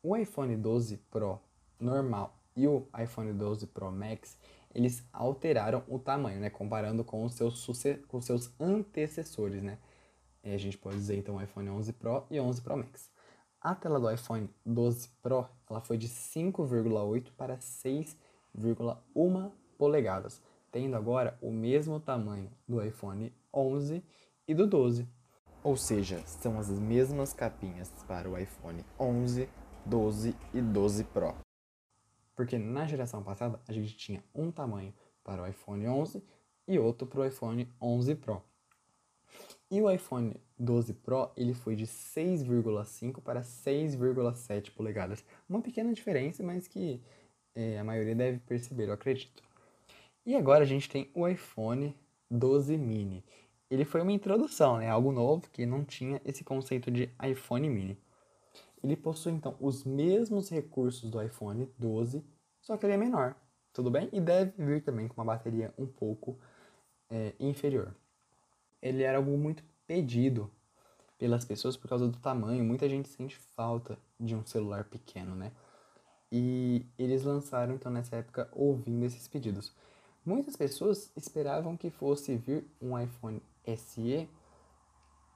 O 0.02 0.16
iPhone 0.16 0.56
12 0.56 0.96
Pro 1.08 1.40
normal 1.78 2.36
e 2.56 2.66
o 2.66 2.88
iPhone 3.00 3.32
12 3.32 3.68
Pro 3.68 3.92
Max, 3.92 4.36
eles 4.74 5.06
alteraram 5.12 5.84
o 5.86 5.98
tamanho, 5.98 6.40
né, 6.40 6.50
comparando 6.50 7.04
com 7.04 7.24
os 7.24 7.34
seus, 7.34 7.64
com 8.08 8.20
seus 8.20 8.52
antecessores, 8.58 9.62
né. 9.62 9.78
E 10.42 10.52
a 10.52 10.58
gente 10.58 10.76
pode 10.76 10.96
dizer 10.96 11.16
então 11.16 11.40
iPhone 11.40 11.70
11 11.70 11.92
Pro 11.92 12.26
e 12.28 12.40
11 12.40 12.60
Pro 12.60 12.76
Max. 12.76 13.08
A 13.60 13.74
tela 13.74 14.00
do 14.00 14.10
iPhone 14.10 14.50
12 14.64 15.08
Pro 15.22 15.48
ela 15.70 15.80
foi 15.80 15.96
de 15.96 16.08
5,8 16.08 17.30
para 17.36 17.56
6,1 17.58 19.52
polegadas, 19.78 20.42
tendo 20.72 20.96
agora 20.96 21.38
o 21.40 21.52
mesmo 21.52 22.00
tamanho 22.00 22.50
do 22.66 22.82
iPhone 22.84 23.32
11 23.52 24.02
e 24.48 24.54
do 24.54 24.66
12. 24.66 25.15
Ou 25.66 25.76
seja, 25.76 26.24
são 26.26 26.60
as 26.60 26.70
mesmas 26.70 27.32
capinhas 27.32 27.92
para 28.06 28.30
o 28.30 28.38
iPhone 28.38 28.84
11, 29.00 29.48
12 29.84 30.36
e 30.54 30.62
12 30.62 31.02
Pro. 31.02 31.34
Porque 32.36 32.56
na 32.56 32.86
geração 32.86 33.20
passada 33.20 33.58
a 33.66 33.72
gente 33.72 33.96
tinha 33.96 34.22
um 34.32 34.52
tamanho 34.52 34.94
para 35.24 35.42
o 35.42 35.46
iPhone 35.48 35.88
11 35.88 36.22
e 36.68 36.78
outro 36.78 37.04
para 37.04 37.18
o 37.18 37.24
iPhone 37.24 37.68
11 37.82 38.14
Pro. 38.14 38.40
E 39.68 39.82
o 39.82 39.90
iPhone 39.90 40.40
12 40.56 40.94
Pro 40.94 41.32
ele 41.36 41.52
foi 41.52 41.74
de 41.74 41.88
6,5 41.88 43.20
para 43.20 43.40
6,7 43.40 44.70
polegadas. 44.70 45.24
Uma 45.48 45.60
pequena 45.60 45.92
diferença, 45.92 46.44
mas 46.44 46.68
que 46.68 47.02
é, 47.56 47.76
a 47.76 47.82
maioria 47.82 48.14
deve 48.14 48.38
perceber, 48.38 48.86
eu 48.86 48.92
acredito. 48.92 49.42
E 50.24 50.36
agora 50.36 50.62
a 50.62 50.66
gente 50.66 50.88
tem 50.88 51.10
o 51.12 51.26
iPhone 51.26 51.92
12 52.30 52.76
mini. 52.76 53.24
Ele 53.70 53.84
foi 53.84 54.00
uma 54.00 54.12
introdução, 54.12 54.78
né? 54.78 54.88
algo 54.88 55.10
novo 55.12 55.48
que 55.50 55.66
não 55.66 55.84
tinha 55.84 56.20
esse 56.24 56.44
conceito 56.44 56.90
de 56.90 57.10
iPhone 57.22 57.68
mini. 57.68 57.98
Ele 58.82 58.96
possui 58.96 59.32
então 59.32 59.56
os 59.60 59.84
mesmos 59.84 60.48
recursos 60.50 61.10
do 61.10 61.20
iPhone 61.20 61.68
12, 61.78 62.24
só 62.60 62.76
que 62.76 62.86
ele 62.86 62.92
é 62.92 62.96
menor, 62.96 63.34
tudo 63.72 63.90
bem? 63.90 64.08
E 64.12 64.20
deve 64.20 64.52
vir 64.56 64.82
também 64.82 65.08
com 65.08 65.20
uma 65.20 65.24
bateria 65.24 65.74
um 65.76 65.86
pouco 65.86 66.38
é, 67.10 67.32
inferior 67.40 67.94
ele 68.86 69.02
era 69.02 69.18
algo 69.18 69.36
muito 69.36 69.64
pedido 69.86 70.50
pelas 71.18 71.44
pessoas 71.44 71.76
por 71.76 71.88
causa 71.88 72.06
do 72.08 72.18
tamanho. 72.18 72.64
Muita 72.64 72.88
gente 72.88 73.08
sente 73.08 73.36
falta 73.36 73.98
de 74.18 74.34
um 74.34 74.44
celular 74.44 74.84
pequeno, 74.84 75.34
né? 75.34 75.52
E 76.30 76.84
eles 76.98 77.22
lançaram 77.24 77.74
então 77.74 77.90
nessa 77.90 78.16
época 78.16 78.48
ouvindo 78.52 79.04
esses 79.04 79.26
pedidos. 79.28 79.74
Muitas 80.24 80.56
pessoas 80.56 81.10
esperavam 81.16 81.76
que 81.76 81.90
fosse 81.90 82.36
vir 82.36 82.66
um 82.80 82.98
iPhone 82.98 83.40
SE 83.76 84.28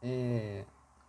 é, 0.02 0.64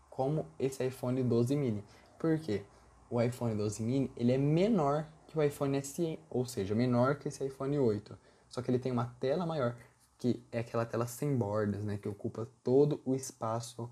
como 0.10 0.46
esse 0.60 0.86
iPhone 0.86 1.22
12 1.24 1.56
mini. 1.56 1.84
Por 2.20 2.40
quê? 2.40 2.64
O 3.10 3.22
iPhone 3.22 3.56
12 3.56 3.84
mini 3.84 4.12
ele 4.16 4.32
é 4.32 4.38
menor 4.38 5.08
que 5.28 5.38
o 5.38 5.44
iPhone 5.44 5.82
SE, 5.84 6.20
ou 6.30 6.46
seja, 6.46 6.76
menor 6.76 7.16
que 7.16 7.28
esse 7.28 7.46
iPhone 7.46 7.78
8. 7.78 8.18
Só 8.50 8.62
que 8.62 8.70
ele 8.70 8.80
tem 8.80 8.92
uma 8.92 9.16
tela 9.20 9.46
maior 9.46 9.76
que 10.22 10.46
é 10.52 10.60
aquela 10.60 10.86
tela 10.86 11.08
sem 11.08 11.36
bordas, 11.36 11.84
né, 11.84 11.98
que 11.98 12.08
ocupa 12.08 12.48
todo 12.64 13.02
o 13.04 13.16
espaço 13.16 13.90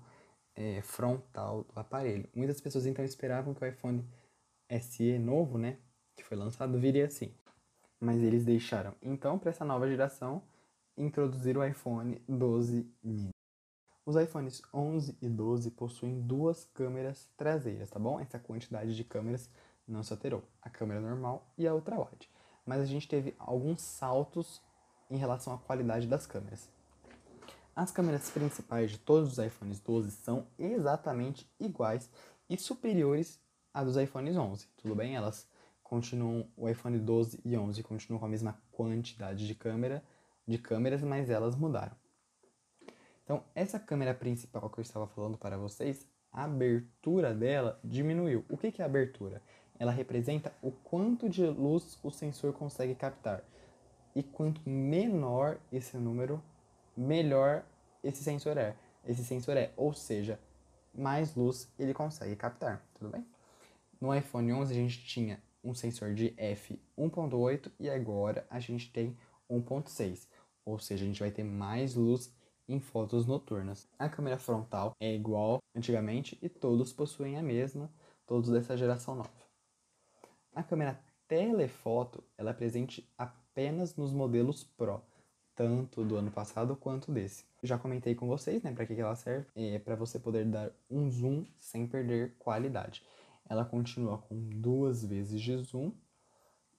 é, 0.54 0.80
frontal 0.80 1.64
do 1.64 1.80
aparelho. 1.80 2.28
Muitas 2.32 2.60
pessoas 2.60 2.86
então 2.86 3.04
esperavam 3.04 3.52
que 3.52 3.64
o 3.64 3.66
iPhone 3.66 4.06
SE 4.80 5.18
novo, 5.18 5.58
né, 5.58 5.78
que 6.14 6.22
foi 6.22 6.36
lançado, 6.36 6.78
viria 6.78 7.06
assim. 7.06 7.34
Mas 7.98 8.22
eles 8.22 8.44
deixaram. 8.44 8.94
Então, 9.02 9.40
para 9.40 9.50
essa 9.50 9.64
nova 9.64 9.88
geração, 9.88 10.42
introduzir 11.00 11.56
o 11.56 11.64
iPhone 11.64 12.20
12 12.28 12.86
mini. 13.02 13.30
Os 14.04 14.16
iPhones 14.16 14.62
11 14.72 15.16
e 15.20 15.28
12 15.28 15.70
possuem 15.70 16.20
duas 16.20 16.64
câmeras 16.74 17.28
traseiras, 17.36 17.90
tá 17.90 17.98
bom? 17.98 18.18
Essa 18.18 18.38
quantidade 18.38 18.94
de 18.94 19.04
câmeras 19.04 19.48
não 19.86 20.02
se 20.02 20.12
alterou. 20.12 20.42
A 20.62 20.70
câmera 20.70 21.00
normal 21.00 21.46
e 21.56 21.66
a 21.66 21.74
ultra-wide. 21.74 22.28
Mas 22.66 22.80
a 22.80 22.86
gente 22.86 23.08
teve 23.08 23.34
alguns 23.38 23.82
saltos 23.82 24.60
em 25.10 25.16
relação 25.16 25.54
à 25.54 25.58
qualidade 25.58 26.06
das 26.06 26.26
câmeras. 26.26 26.68
As 27.74 27.90
câmeras 27.90 28.28
principais 28.30 28.90
de 28.90 28.98
todos 28.98 29.32
os 29.32 29.38
iPhones 29.38 29.80
12 29.80 30.10
são 30.10 30.46
exatamente 30.58 31.48
iguais 31.58 32.10
e 32.48 32.56
superiores 32.56 33.40
à 33.72 33.82
dos 33.84 33.96
iPhones 33.96 34.36
11. 34.36 34.66
Tudo 34.76 34.94
bem? 34.94 35.14
Elas 35.14 35.48
continuam, 35.82 36.46
o 36.56 36.68
iPhone 36.68 36.98
12 36.98 37.40
e 37.44 37.56
11 37.56 37.82
continuam 37.82 38.20
com 38.20 38.26
a 38.26 38.28
mesma 38.28 38.60
quantidade 38.70 39.46
de 39.46 39.54
câmera, 39.54 40.04
de 40.46 40.58
câmeras, 40.58 41.02
mas 41.02 41.30
elas 41.30 41.54
mudaram. 41.54 41.96
Então, 43.24 43.44
essa 43.54 43.78
câmera 43.78 44.12
principal 44.12 44.68
que 44.68 44.78
eu 44.78 44.82
estava 44.82 45.06
falando 45.06 45.38
para 45.38 45.56
vocês, 45.56 46.06
a 46.32 46.44
abertura 46.44 47.32
dela 47.32 47.78
diminuiu. 47.84 48.44
O 48.48 48.56
que 48.56 48.80
é 48.80 48.84
abertura? 48.84 49.42
Ela 49.78 49.92
representa 49.92 50.52
o 50.60 50.70
quanto 50.70 51.28
de 51.28 51.46
luz 51.46 51.98
o 52.02 52.10
sensor 52.10 52.52
consegue 52.52 52.94
captar. 52.94 53.42
E 54.14 54.22
quanto 54.22 54.68
menor 54.68 55.58
esse 55.72 55.96
número, 55.96 56.42
melhor 56.96 57.64
esse 58.02 58.22
sensor 58.22 58.58
é. 58.58 58.74
Esse 59.06 59.24
sensor 59.24 59.56
é, 59.56 59.72
ou 59.76 59.94
seja, 59.94 60.38
mais 60.94 61.34
luz 61.34 61.72
ele 61.78 61.94
consegue 61.94 62.36
captar, 62.36 62.84
tudo 62.94 63.10
bem? 63.10 63.24
No 64.00 64.14
iPhone 64.14 64.52
11 64.52 64.72
a 64.72 64.76
gente 64.76 65.04
tinha 65.04 65.40
um 65.62 65.74
sensor 65.74 66.14
de 66.14 66.30
f1.8 66.32 67.70
e 67.78 67.88
agora 67.88 68.46
a 68.50 68.58
gente 68.58 68.90
tem 68.92 69.16
1.6, 69.50 70.28
ou 70.64 70.78
seja, 70.78 71.04
a 71.04 71.06
gente 71.06 71.20
vai 71.20 71.30
ter 71.30 71.44
mais 71.44 71.94
luz 71.94 72.32
em 72.68 72.78
fotos 72.78 73.26
noturnas. 73.26 73.88
A 73.98 74.08
câmera 74.08 74.38
frontal 74.38 74.94
é 75.00 75.12
igual 75.14 75.58
antigamente 75.74 76.38
e 76.40 76.48
todos 76.48 76.92
possuem 76.92 77.36
a 77.36 77.42
mesma, 77.42 77.90
todos 78.26 78.50
dessa 78.50 78.76
geração 78.76 79.16
nova. 79.16 79.30
A 80.54 80.62
câmera 80.62 81.02
telefoto 81.26 82.22
ela 82.38 82.50
é 82.50 82.54
presente 82.54 83.08
apenas 83.18 83.96
nos 83.96 84.12
modelos 84.12 84.64
Pro, 84.64 85.02
tanto 85.54 86.04
do 86.04 86.16
ano 86.16 86.30
passado 86.30 86.76
quanto 86.76 87.12
desse. 87.12 87.44
Já 87.62 87.78
comentei 87.78 88.14
com 88.14 88.26
vocês, 88.26 88.62
né, 88.62 88.72
para 88.72 88.86
que, 88.86 88.94
ela 88.94 89.16
serve? 89.16 89.46
É 89.54 89.78
para 89.78 89.96
você 89.96 90.18
poder 90.18 90.44
dar 90.46 90.70
um 90.88 91.10
zoom 91.10 91.44
sem 91.58 91.86
perder 91.86 92.34
qualidade. 92.38 93.02
Ela 93.48 93.64
continua 93.64 94.18
com 94.18 94.48
duas 94.48 95.04
vezes 95.04 95.40
de 95.40 95.56
zoom 95.56 95.92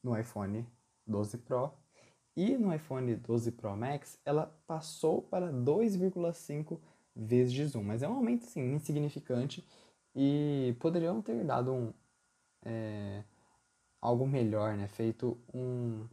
no 0.01 0.17
iPhone 0.17 0.65
12 1.05 1.37
Pro 1.39 1.73
e 2.35 2.57
no 2.57 2.73
iPhone 2.73 3.15
12 3.15 3.51
Pro 3.51 3.75
Max 3.75 4.19
ela 4.25 4.47
passou 4.67 5.21
para 5.21 5.51
2,5 5.51 6.79
vezes 7.15 7.53
de 7.53 7.65
zoom, 7.65 7.83
mas 7.83 8.03
é 8.03 8.07
um 8.07 8.15
aumento 8.15 8.45
sim 8.45 8.73
insignificante 8.73 9.65
e 10.15 10.75
poderiam 10.79 11.21
ter 11.21 11.43
dado 11.43 11.73
um 11.73 11.93
é, 12.63 13.23
algo 14.01 14.27
melhor, 14.27 14.75
né? 14.75 14.87
Feito 14.87 15.37
um 15.53 16.07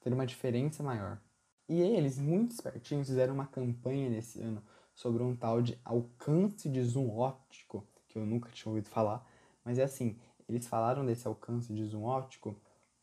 ter 0.00 0.12
uma 0.12 0.26
diferença 0.26 0.82
maior. 0.82 1.20
E 1.68 1.80
eles, 1.80 2.18
muito 2.18 2.52
espertinhos, 2.52 3.08
fizeram 3.08 3.34
uma 3.34 3.46
campanha 3.46 4.08
nesse 4.10 4.40
ano 4.40 4.62
sobre 4.94 5.22
um 5.22 5.36
tal 5.36 5.62
de 5.62 5.78
alcance 5.84 6.68
de 6.68 6.82
zoom 6.82 7.10
óptico, 7.10 7.86
que 8.08 8.18
eu 8.18 8.26
nunca 8.26 8.50
tinha 8.50 8.70
ouvido 8.70 8.88
falar, 8.88 9.24
mas 9.64 9.78
é 9.78 9.84
assim, 9.84 10.18
eles 10.48 10.66
falaram 10.66 11.06
desse 11.06 11.28
alcance 11.28 11.72
de 11.72 11.84
zoom 11.84 12.02
óptico 12.02 12.56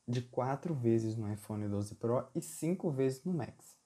de 0.07 0.21
quatro 0.21 0.73
vezes 0.73 1.15
no 1.15 1.31
iPhone 1.31 1.67
12 1.67 1.95
Pro 1.95 2.27
e 2.33 2.41
cinco 2.41 2.89
vezes 2.89 3.23
no 3.23 3.33
Max. 3.33 3.77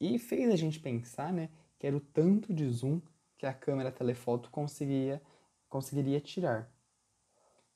E 0.00 0.18
fez 0.18 0.50
a 0.50 0.56
gente 0.56 0.80
pensar, 0.80 1.32
né, 1.32 1.48
que 1.78 1.86
era 1.86 1.96
o 1.96 2.00
tanto 2.00 2.54
de 2.54 2.68
zoom 2.68 3.00
que 3.36 3.46
a 3.46 3.52
câmera 3.52 3.90
telefoto 3.90 4.50
conseguia, 4.50 5.20
conseguiria 5.68 6.20
tirar. 6.20 6.72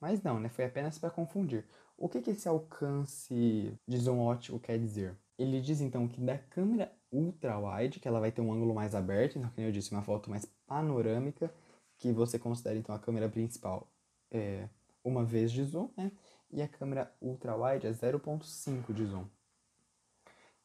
Mas 0.01 0.23
não, 0.23 0.39
né? 0.39 0.49
Foi 0.49 0.65
apenas 0.65 0.99
para 0.99 1.11
confundir. 1.11 1.65
O 1.97 2.09
que, 2.09 2.21
que 2.21 2.31
esse 2.31 2.47
alcance 2.49 3.77
de 3.87 3.99
zoom 3.99 4.21
óptico 4.21 4.61
quer 4.61 4.79
dizer? 4.79 5.17
Ele 5.39 5.61
diz 5.61 5.81
então 5.81 6.07
que 6.07 6.21
da 6.21 6.39
câmera 6.39 6.93
ultra-wide, 7.11 7.99
que 7.99 8.07
ela 8.07 8.21
vai 8.21 8.31
ter 8.31 8.43
um 8.43 8.53
ângulo 8.53 8.75
mais 8.75 8.95
aberto, 8.95 9.39
então, 9.39 9.51
como 9.51 9.67
eu 9.67 9.73
disse, 9.73 9.91
uma 9.91 10.03
foto 10.03 10.31
mais 10.31 10.45
panorâmica, 10.67 11.53
que 11.99 12.13
você 12.13 12.39
considera 12.39 12.79
então 12.79 12.95
a 12.95 12.99
câmera 12.99 13.29
principal 13.29 13.91
é, 14.31 14.69
uma 15.07 15.25
vez 15.25 15.53
de 15.53 15.63
zoom, 15.63 15.89
né? 15.97 16.11
E 16.51 16.61
a 16.61 16.69
câmera 16.69 17.15
ultra-wide 17.21 17.87
é 17.87 17.91
0.5 17.91 18.93
de 18.93 19.07
zoom. 19.07 19.25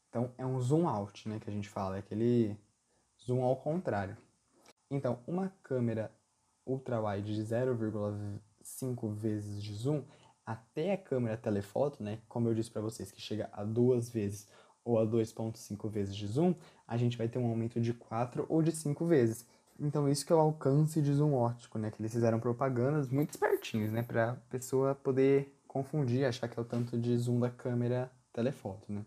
Então 0.09 0.33
é 0.37 0.45
um 0.45 0.59
zoom 0.59 0.87
out, 0.87 1.29
né? 1.29 1.39
Que 1.39 1.49
a 1.49 1.53
gente 1.53 1.69
fala, 1.69 1.97
é 1.97 1.99
aquele 1.99 2.57
zoom 3.23 3.43
ao 3.43 3.55
contrário. 3.55 4.17
Então, 4.89 5.19
uma 5.25 5.49
câmera 5.63 6.11
ultra-wide 6.65 7.33
de 7.33 7.41
0,5 7.41 9.13
vezes 9.13 9.61
de 9.61 9.73
zoom 9.73 10.03
até 10.45 10.93
a 10.93 10.97
câmera 10.97 11.37
telefoto, 11.37 12.03
né? 12.03 12.19
Como 12.27 12.47
eu 12.47 12.55
disse 12.55 12.71
para 12.71 12.81
vocês, 12.81 13.11
que 13.11 13.21
chega 13.21 13.49
a 13.53 13.63
duas 13.63 14.09
vezes 14.09 14.49
ou 14.83 14.99
a 14.99 15.05
2.5 15.05 15.87
vezes 15.87 16.15
de 16.15 16.25
zoom, 16.25 16.55
a 16.87 16.97
gente 16.97 17.17
vai 17.17 17.29
ter 17.29 17.37
um 17.37 17.47
aumento 17.47 17.79
de 17.79 17.93
4 17.93 18.45
ou 18.49 18.61
de 18.61 18.71
5 18.71 19.05
vezes. 19.05 19.47
Então 19.81 20.07
isso 20.07 20.23
que 20.23 20.31
é 20.31 20.35
o 20.35 20.39
alcance 20.39 21.01
de 21.01 21.11
zoom 21.11 21.33
óptico, 21.33 21.79
né? 21.79 21.89
Que 21.89 21.99
eles 21.99 22.13
fizeram 22.13 22.39
propagandas 22.39 23.07
muito 23.07 23.31
espertinhos, 23.31 23.91
né? 23.91 24.03
Pra 24.03 24.35
pessoa 24.47 24.93
poder 24.93 25.59
confundir, 25.67 26.23
achar 26.23 26.47
que 26.47 26.59
é 26.59 26.61
o 26.61 26.65
tanto 26.65 26.99
de 26.99 27.17
zoom 27.17 27.39
da 27.39 27.49
câmera 27.49 28.11
telefoto, 28.31 28.93
né? 28.93 29.03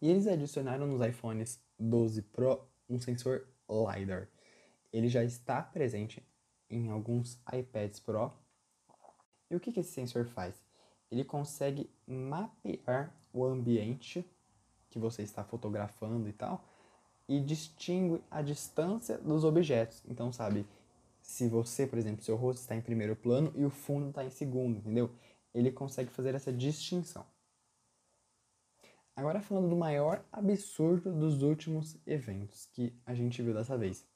E 0.00 0.08
eles 0.08 0.28
adicionaram 0.28 0.86
nos 0.86 1.04
iPhones 1.04 1.60
12 1.76 2.22
Pro 2.22 2.60
um 2.88 3.00
sensor 3.00 3.48
LiDAR. 3.68 4.28
Ele 4.92 5.08
já 5.08 5.24
está 5.24 5.60
presente 5.60 6.24
em 6.70 6.88
alguns 6.88 7.42
iPads 7.52 7.98
Pro. 7.98 8.32
E 9.50 9.56
o 9.56 9.60
que, 9.60 9.72
que 9.72 9.80
esse 9.80 9.90
sensor 9.90 10.24
faz? 10.26 10.62
Ele 11.10 11.24
consegue 11.24 11.90
mapear 12.06 13.12
o 13.32 13.44
ambiente 13.44 14.24
que 14.88 15.00
você 15.00 15.22
está 15.22 15.42
fotografando 15.42 16.28
e 16.28 16.32
tal, 16.32 16.64
e 17.28 17.40
distingue 17.40 18.22
a 18.30 18.40
distância 18.40 19.18
dos 19.18 19.44
objetos. 19.44 20.02
Então, 20.08 20.32
sabe, 20.32 20.66
se 21.20 21.46
você, 21.46 21.86
por 21.86 21.98
exemplo, 21.98 22.24
seu 22.24 22.36
rosto 22.36 22.60
está 22.60 22.74
em 22.74 22.80
primeiro 22.80 23.14
plano 23.14 23.52
e 23.54 23.64
o 23.64 23.70
fundo 23.70 24.08
está 24.08 24.24
em 24.24 24.30
segundo, 24.30 24.78
entendeu? 24.78 25.10
Ele 25.54 25.70
consegue 25.70 26.10
fazer 26.10 26.34
essa 26.34 26.52
distinção. 26.52 27.26
Agora 29.14 29.40
falando 29.40 29.68
do 29.68 29.76
maior 29.76 30.24
absurdo 30.30 31.12
dos 31.12 31.42
últimos 31.42 31.98
eventos 32.06 32.66
que 32.72 32.94
a 33.04 33.14
gente 33.14 33.42
viu 33.42 33.52
dessa 33.52 33.76
vez. 33.76 34.06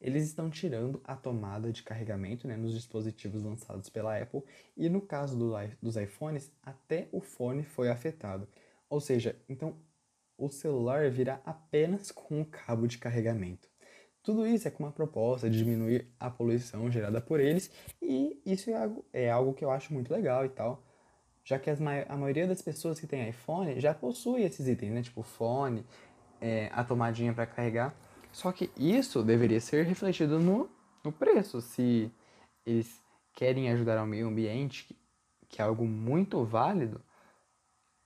Eles 0.00 0.24
estão 0.24 0.48
tirando 0.48 1.00
a 1.04 1.14
tomada 1.14 1.70
de 1.70 1.82
carregamento 1.82 2.48
né, 2.48 2.56
nos 2.56 2.72
dispositivos 2.72 3.42
lançados 3.42 3.88
pela 3.88 4.16
Apple 4.16 4.42
e 4.76 4.88
no 4.88 5.00
caso 5.00 5.36
do, 5.36 5.52
dos 5.82 5.96
iPhones, 5.96 6.50
até 6.62 7.08
o 7.12 7.20
fone 7.20 7.62
foi 7.62 7.90
afetado. 7.90 8.48
Ou 8.88 9.00
seja, 9.00 9.36
então 9.48 9.76
o 10.38 10.48
celular 10.48 11.10
virá 11.10 11.40
apenas 11.44 12.12
com 12.12 12.40
o 12.40 12.46
cabo 12.46 12.86
de 12.86 12.96
carregamento. 12.96 13.68
Tudo 14.22 14.46
isso 14.46 14.68
é 14.68 14.70
com 14.70 14.84
uma 14.84 14.92
proposta 14.92 15.50
de 15.50 15.58
diminuir 15.58 16.06
a 16.18 16.30
poluição 16.30 16.90
gerada 16.90 17.20
por 17.20 17.40
eles, 17.40 17.70
e 18.00 18.40
isso 18.46 18.70
é 18.70 18.74
algo, 18.74 19.04
é 19.12 19.30
algo 19.30 19.54
que 19.54 19.64
eu 19.64 19.70
acho 19.70 19.92
muito 19.92 20.12
legal 20.12 20.44
e 20.44 20.48
tal, 20.48 20.82
já 21.44 21.58
que 21.58 21.70
a 21.70 22.16
maioria 22.16 22.46
das 22.46 22.62
pessoas 22.62 23.00
que 23.00 23.06
tem 23.06 23.28
iPhone 23.28 23.80
já 23.80 23.94
possui 23.94 24.42
esses 24.42 24.68
itens, 24.68 24.92
né? 24.92 25.02
Tipo 25.02 25.22
fone, 25.22 25.84
é, 26.40 26.70
a 26.72 26.84
tomadinha 26.84 27.32
para 27.32 27.46
carregar. 27.46 27.94
Só 28.30 28.52
que 28.52 28.70
isso 28.76 29.22
deveria 29.22 29.60
ser 29.60 29.86
refletido 29.86 30.38
no, 30.38 30.68
no 31.02 31.10
preço. 31.10 31.60
Se 31.62 32.12
eles 32.66 33.02
querem 33.32 33.70
ajudar 33.70 33.96
ao 33.98 34.06
meio 34.06 34.28
ambiente, 34.28 34.94
que 35.48 35.62
é 35.62 35.64
algo 35.64 35.86
muito 35.86 36.44
válido, 36.44 37.00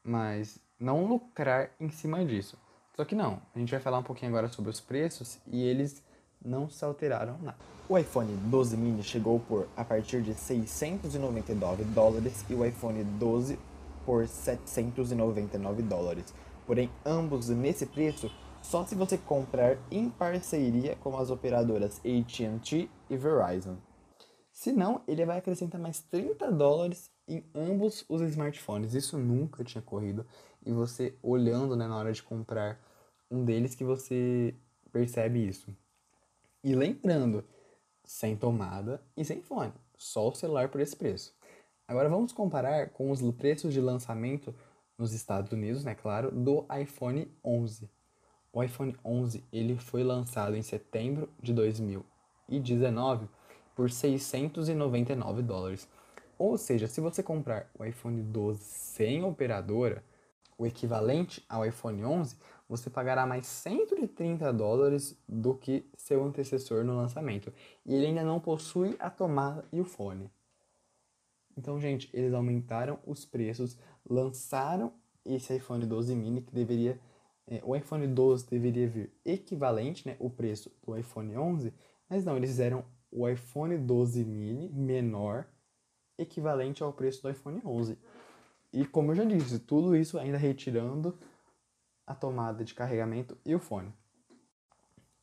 mas 0.05 0.61
não 0.83 1.07
lucrar 1.07 1.71
em 1.79 1.91
cima 1.91 2.25
disso. 2.25 2.59
Só 2.95 3.05
que 3.05 3.15
não, 3.15 3.41
a 3.55 3.59
gente 3.59 3.71
vai 3.71 3.81
falar 3.81 3.99
um 3.99 4.03
pouquinho 4.03 4.31
agora 4.31 4.49
sobre 4.49 4.71
os 4.71 4.81
preços 4.81 5.39
e 5.47 5.63
eles 5.63 6.03
não 6.45 6.69
se 6.69 6.85
alteraram 6.85 7.39
nada. 7.41 7.57
O 7.89 7.97
iPhone 7.97 8.35
12 8.51 8.77
mini 8.77 9.03
chegou 9.03 9.41
por 9.41 9.69
a 9.77 9.85
partir 9.85 10.23
de 10.23 10.35
699 10.35 11.85
dólares 11.85 12.45
e 12.51 12.55
o 12.55 12.65
iPhone 12.65 13.03
12 13.05 13.59
por 14.05 14.27
799 14.27 15.83
dólares. 15.83 16.35
Porém, 16.67 16.91
ambos 17.05 17.49
nesse 17.49 17.87
preço 17.87 18.31
só 18.61 18.85
se 18.85 18.95
você 18.95 19.19
comprar 19.19 19.77
em 19.91 20.09
parceria 20.09 20.97
com 20.97 21.17
as 21.17 21.31
operadoras 21.31 21.99
AT&T 21.99 22.89
e 23.11 23.17
Verizon. 23.17 23.77
Se 24.53 24.71
não, 24.71 25.03
ele 25.09 25.25
vai 25.25 25.39
acrescentar 25.39 25.81
mais 25.81 26.01
30 26.01 26.53
dólares 26.53 27.11
em 27.27 27.45
ambos 27.55 28.05
os 28.09 28.21
smartphones. 28.23 28.95
Isso 28.95 29.19
nunca 29.19 29.65
tinha 29.65 29.83
corrido. 29.83 30.27
E 30.65 30.73
você 30.73 31.15
olhando 31.23 31.77
né, 31.77 31.87
na 31.87 31.97
hora 31.97 32.13
de 32.13 32.23
comprar 32.23 32.81
um 33.31 33.45
deles 33.45 33.75
que 33.75 33.85
você 33.85 34.55
percebe 34.93 35.47
isso. 35.47 35.75
E 36.63 36.75
lembrando, 36.75 37.45
sem 38.05 38.37
tomada 38.37 39.03
e 39.17 39.25
sem 39.25 39.41
fone. 39.41 39.73
Só 39.97 40.29
o 40.29 40.35
celular 40.35 40.69
por 40.69 40.81
esse 40.81 40.95
preço. 40.95 41.35
Agora 41.87 42.09
vamos 42.09 42.33
comparar 42.33 42.91
com 42.91 43.11
os 43.11 43.21
preços 43.33 43.73
de 43.73 43.81
lançamento 43.81 44.55
nos 44.97 45.13
Estados 45.13 45.51
Unidos, 45.53 45.85
né, 45.85 45.95
claro, 45.95 46.31
do 46.31 46.65
iPhone 46.81 47.31
11. 47.45 47.91
O 48.53 48.63
iPhone 48.63 48.97
11 49.05 49.43
ele 49.53 49.77
foi 49.77 50.05
lançado 50.05 50.55
em 50.55 50.63
setembro 50.63 51.29
de 51.43 51.53
2019 51.53 53.29
por 53.75 53.91
699 53.91 55.43
dólares. 55.43 55.89
Ou 56.39 56.59
seja, 56.59 56.87
se 56.87 57.01
você 57.01 57.23
comprar 57.23 57.71
o 57.79 57.85
iPhone 57.85 58.23
12 58.23 58.61
sem 58.63 59.25
operadora, 59.25 60.05
o 60.63 60.67
equivalente 60.67 61.45
ao 61.49 61.67
iPhone 61.67 62.05
11, 62.05 62.37
você 62.69 62.89
pagará 62.89 63.27
mais 63.27 63.47
130 63.47 64.53
dólares 64.53 65.21
do 65.29 65.57
que 65.57 65.91
seu 65.97 66.23
antecessor 66.23 66.85
no 66.85 66.97
lançamento. 66.97 67.53
E 67.85 67.93
ele 67.93 68.07
ainda 68.07 68.23
não 68.23 68.39
possui 68.39 68.95
a 69.01 69.11
tomada 69.11 69.65
e 69.73 69.81
o 69.81 69.85
fone. 69.85 70.31
Então, 71.57 71.81
gente, 71.81 72.09
eles 72.13 72.33
aumentaram 72.33 73.01
os 73.05 73.25
preços, 73.25 73.77
lançaram 74.09 74.93
esse 75.25 75.57
iPhone 75.57 75.85
12 75.85 76.15
mini 76.15 76.43
que 76.43 76.55
deveria 76.55 76.99
é, 77.45 77.61
o 77.65 77.75
iPhone 77.75 78.07
12 78.07 78.49
deveria 78.49 78.89
vir 78.89 79.13
equivalente, 79.25 80.07
né, 80.07 80.17
o 80.21 80.31
preço 80.31 80.73
do 80.87 80.97
iPhone 80.97 81.37
11, 81.37 81.75
mas 82.09 82.25
não, 82.25 82.37
eles 82.37 82.51
fizeram 82.51 82.85
o 83.11 83.29
iPhone 83.29 83.77
12 83.77 84.25
mini 84.25 84.69
menor 84.69 85.45
equivalente 86.17 86.85
ao 86.85 86.93
preço 86.93 87.21
do 87.21 87.31
iPhone 87.31 87.61
11. 87.65 87.99
E 88.73 88.87
como 88.87 89.13
eu 89.13 89.17
já 89.17 89.25
disse, 89.25 89.59
tudo 89.59 89.95
isso 89.95 90.19
ainda 90.19 90.39
retirando 90.39 91.19
a 92.07 92.15
tomada 92.15 92.65
de 92.65 92.75
carregamento 92.75 93.37
e 93.45 93.55
o 93.55 93.59
fone. 93.59 93.93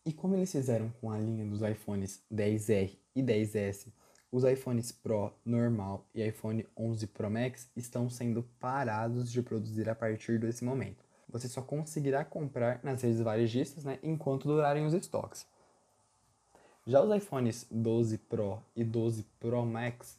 E 0.05 0.13
como 0.13 0.35
eles 0.35 0.51
fizeram 0.51 0.89
com 1.01 1.11
a 1.11 1.17
linha 1.17 1.45
dos 1.45 1.61
iPhones 1.61 2.23
10R 2.31 2.97
e 3.15 3.23
10S, 3.23 3.91
os 4.31 4.43
iPhones 4.43 4.91
Pro 4.91 5.33
normal 5.43 6.05
e 6.13 6.23
iPhone 6.23 6.65
11 6.77 7.07
Pro 7.07 7.29
Max 7.29 7.67
estão 7.75 8.09
sendo 8.09 8.43
parados 8.59 9.31
de 9.31 9.41
produzir 9.41 9.89
a 9.89 9.95
partir 9.95 10.39
desse 10.39 10.63
momento. 10.63 11.03
Você 11.27 11.47
só 11.47 11.61
conseguirá 11.61 12.23
comprar 12.23 12.79
nas 12.83 13.01
redes 13.01 13.21
varejistas 13.21 13.83
né, 13.83 13.97
enquanto 14.03 14.47
durarem 14.47 14.85
os 14.85 14.93
estoques. 14.93 15.47
Já 16.85 17.01
os 17.01 17.15
iPhones 17.15 17.65
12 17.71 18.19
Pro 18.19 18.61
e 18.75 18.83
12 18.83 19.23
Pro 19.39 19.65
Max 19.65 20.18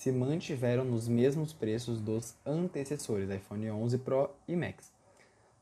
se 0.00 0.10
mantiveram 0.10 0.82
nos 0.82 1.06
mesmos 1.06 1.52
preços 1.52 2.00
dos 2.00 2.34
antecessores, 2.46 3.28
iPhone 3.28 3.70
11 3.70 3.98
Pro 3.98 4.30
e 4.48 4.56
Max. 4.56 4.90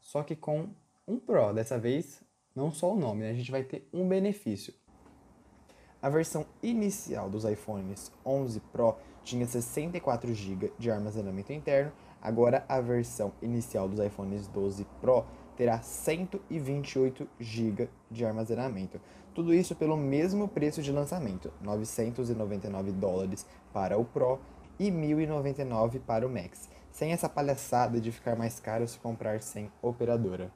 Só 0.00 0.22
que 0.22 0.36
com 0.36 0.68
um 1.08 1.18
Pro, 1.18 1.52
dessa 1.52 1.76
vez, 1.76 2.22
não 2.54 2.70
só 2.70 2.94
o 2.94 2.96
nome, 2.96 3.22
né? 3.22 3.30
a 3.30 3.34
gente 3.34 3.50
vai 3.50 3.64
ter 3.64 3.88
um 3.92 4.06
benefício. 4.06 4.72
A 6.00 6.08
versão 6.08 6.46
inicial 6.62 7.28
dos 7.28 7.44
iPhones 7.44 8.12
11 8.24 8.60
Pro 8.70 8.94
tinha 9.24 9.44
64 9.44 10.32
GB 10.32 10.72
de 10.78 10.88
armazenamento 10.88 11.52
interno, 11.52 11.90
agora 12.22 12.64
a 12.68 12.80
versão 12.80 13.32
inicial 13.42 13.88
dos 13.88 13.98
iPhones 13.98 14.46
12 14.46 14.86
Pro 15.00 15.26
terá 15.58 15.82
128 15.82 17.28
GB 17.40 17.88
de 18.08 18.24
armazenamento. 18.24 19.00
Tudo 19.34 19.52
isso 19.52 19.74
pelo 19.74 19.96
mesmo 19.96 20.46
preço 20.46 20.80
de 20.80 20.92
lançamento, 20.92 21.52
999 21.60 22.92
dólares 22.92 23.44
para 23.72 23.98
o 23.98 24.04
Pro 24.04 24.38
e 24.78 24.88
1.099 24.88 25.98
para 25.98 26.24
o 26.24 26.30
Max, 26.30 26.70
sem 26.92 27.10
essa 27.10 27.28
palhaçada 27.28 28.00
de 28.00 28.12
ficar 28.12 28.36
mais 28.36 28.60
caro 28.60 28.86
se 28.86 29.00
comprar 29.00 29.42
sem 29.42 29.68
operadora. 29.82 30.52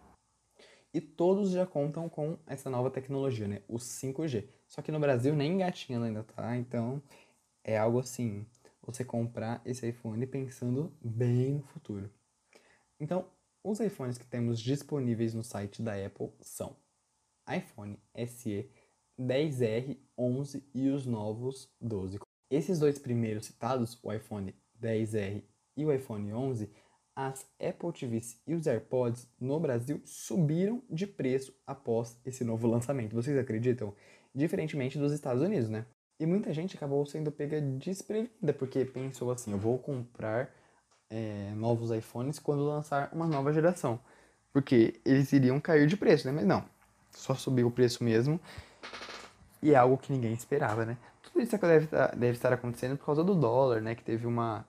E 0.95 1.01
todos 1.01 1.51
já 1.51 1.67
contam 1.67 2.09
com 2.09 2.39
essa 2.47 2.71
nova 2.71 2.89
tecnologia, 2.89 3.49
né? 3.49 3.63
O 3.67 3.79
5G. 3.79 4.47
Só 4.69 4.83
que 4.83 4.93
no 4.93 5.01
Brasil 5.01 5.35
nem 5.35 5.55
engatinhando 5.55 6.07
ainda, 6.07 6.23
tá? 6.23 6.57
Então 6.57 7.03
é 7.65 7.77
algo 7.77 7.99
assim, 7.99 8.47
você 8.81 9.05
comprar 9.05 9.61
esse 9.65 9.89
iPhone 9.89 10.25
pensando 10.29 10.93
bem 11.03 11.55
no 11.55 11.63
futuro. 11.65 12.09
Então, 13.01 13.27
os 13.65 13.81
iPhones 13.81 14.19
que 14.19 14.27
temos 14.27 14.61
disponíveis 14.61 15.35
no 15.35 15.45
site 15.45 15.83
da 15.83 15.95
Apple 15.95 16.31
são 16.41 16.77
iPhone 17.49 17.99
SE, 18.27 18.71
10R, 19.21 19.99
11 20.17 20.65
e 20.75 20.89
os 20.89 21.07
novos 21.07 21.69
12. 21.81 22.19
Esses 22.51 22.79
dois 22.79 22.99
primeiros 22.99 23.47
citados, 23.47 23.99
o 24.03 24.13
iPhone 24.13 24.55
10R 24.81 25.43
e 25.77 25.85
o 25.85 25.93
iPhone 25.93 26.33
11, 26.33 26.71
as 27.15 27.47
Apple 27.61 27.93
TVs 27.93 28.41
e 28.47 28.55
os 28.55 28.67
AirPods 28.67 29.29
no 29.39 29.61
Brasil 29.61 30.01
subiram 30.05 30.83
de 30.91 31.07
preço 31.07 31.55
após 31.67 32.19
esse 32.25 32.45
novo 32.45 32.67
lançamento. 32.67 33.15
Vocês 33.15 33.37
acreditam? 33.39 33.95
Diferentemente 34.35 34.99
dos 34.99 35.13
Estados 35.13 35.43
Unidos, 35.43 35.69
né? 35.69 35.87
E 36.19 36.27
muita 36.27 36.53
gente 36.55 36.77
acabou 36.77 37.05
sendo 37.05 37.31
pega 37.31 37.61
desprevenida, 37.61 38.53
porque 38.53 38.85
pensou 38.85 39.31
assim: 39.31 39.53
eu 39.53 39.59
vou 39.59 39.79
comprar 39.79 40.55
é, 41.13 41.53
novos 41.55 41.91
iPhones 41.91 42.39
quando 42.39 42.67
lançar 42.67 43.11
uma 43.13 43.27
nova 43.27 43.53
geração. 43.53 44.01
Porque 44.53 45.01
eles 45.05 45.33
iriam 45.33 45.61
cair 45.61 45.87
de 45.87 45.97
preço, 45.97 46.27
né? 46.27 46.33
Mas 46.33 46.47
não, 46.47 46.65
só 47.11 47.35
subiu 47.35 47.69
o 47.69 47.71
preço 47.71 48.03
mesmo. 48.03 48.41
E 49.63 49.73
é 49.73 49.77
algo 49.77 49.99
que 49.99 50.13
ninguém 50.13 50.33
esperava, 50.33 50.85
né? 50.85 50.97
Tudo 51.23 51.41
isso 51.41 51.57
deve, 51.59 51.89
deve 52.17 52.33
estar 52.33 52.53
acontecendo 52.53 52.97
por 52.97 53.07
causa 53.07 53.23
do 53.23 53.35
dólar, 53.35 53.81
né? 53.81 53.95
Que 53.95 54.03
teve 54.03 54.27
uma 54.27 54.67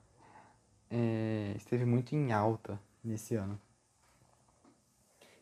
é, 0.91 1.53
esteve 1.55 1.85
muito 1.85 2.13
em 2.13 2.31
alta 2.31 2.79
nesse 3.03 3.35
ano. 3.35 3.59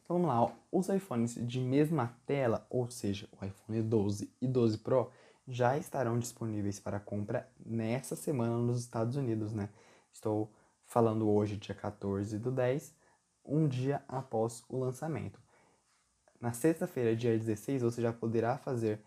Então 0.03 0.17
vamos 0.19 0.27
lá, 0.27 0.53
os 0.71 0.89
iPhones 0.89 1.35
de 1.35 1.59
mesma 1.59 2.15
tela, 2.25 2.65
ou 2.69 2.89
seja, 2.89 3.27
o 3.39 3.45
iPhone 3.45 3.81
12 3.81 4.31
e 4.41 4.47
12 4.47 4.77
Pro, 4.77 5.11
já 5.47 5.77
estarão 5.77 6.17
disponíveis 6.19 6.79
para 6.79 6.99
compra 6.99 7.49
nessa 7.65 8.15
semana 8.15 8.57
nos 8.57 8.79
Estados 8.79 9.15
Unidos, 9.15 9.51
né? 9.51 9.69
Estou 10.13 10.51
falando 10.91 11.29
hoje, 11.29 11.55
dia 11.55 11.73
14 11.73 12.37
do 12.37 12.51
10, 12.51 12.93
um 13.45 13.65
dia 13.65 14.03
após 14.09 14.61
o 14.67 14.77
lançamento. 14.77 15.41
Na 16.39 16.51
sexta-feira, 16.51 17.15
dia 17.15 17.37
16, 17.37 17.81
você 17.81 18.01
já 18.01 18.11
poderá 18.11 18.57
fazer 18.57 19.01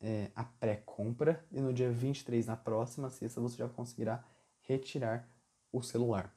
é, 0.00 0.30
a 0.36 0.44
pré-compra 0.44 1.44
e 1.50 1.60
no 1.60 1.72
dia 1.72 1.90
23, 1.90 2.46
na 2.46 2.56
próxima 2.56 3.10
sexta, 3.10 3.40
você 3.40 3.56
já 3.56 3.68
conseguirá 3.68 4.24
retirar 4.60 5.28
o 5.72 5.82
celular. 5.82 6.32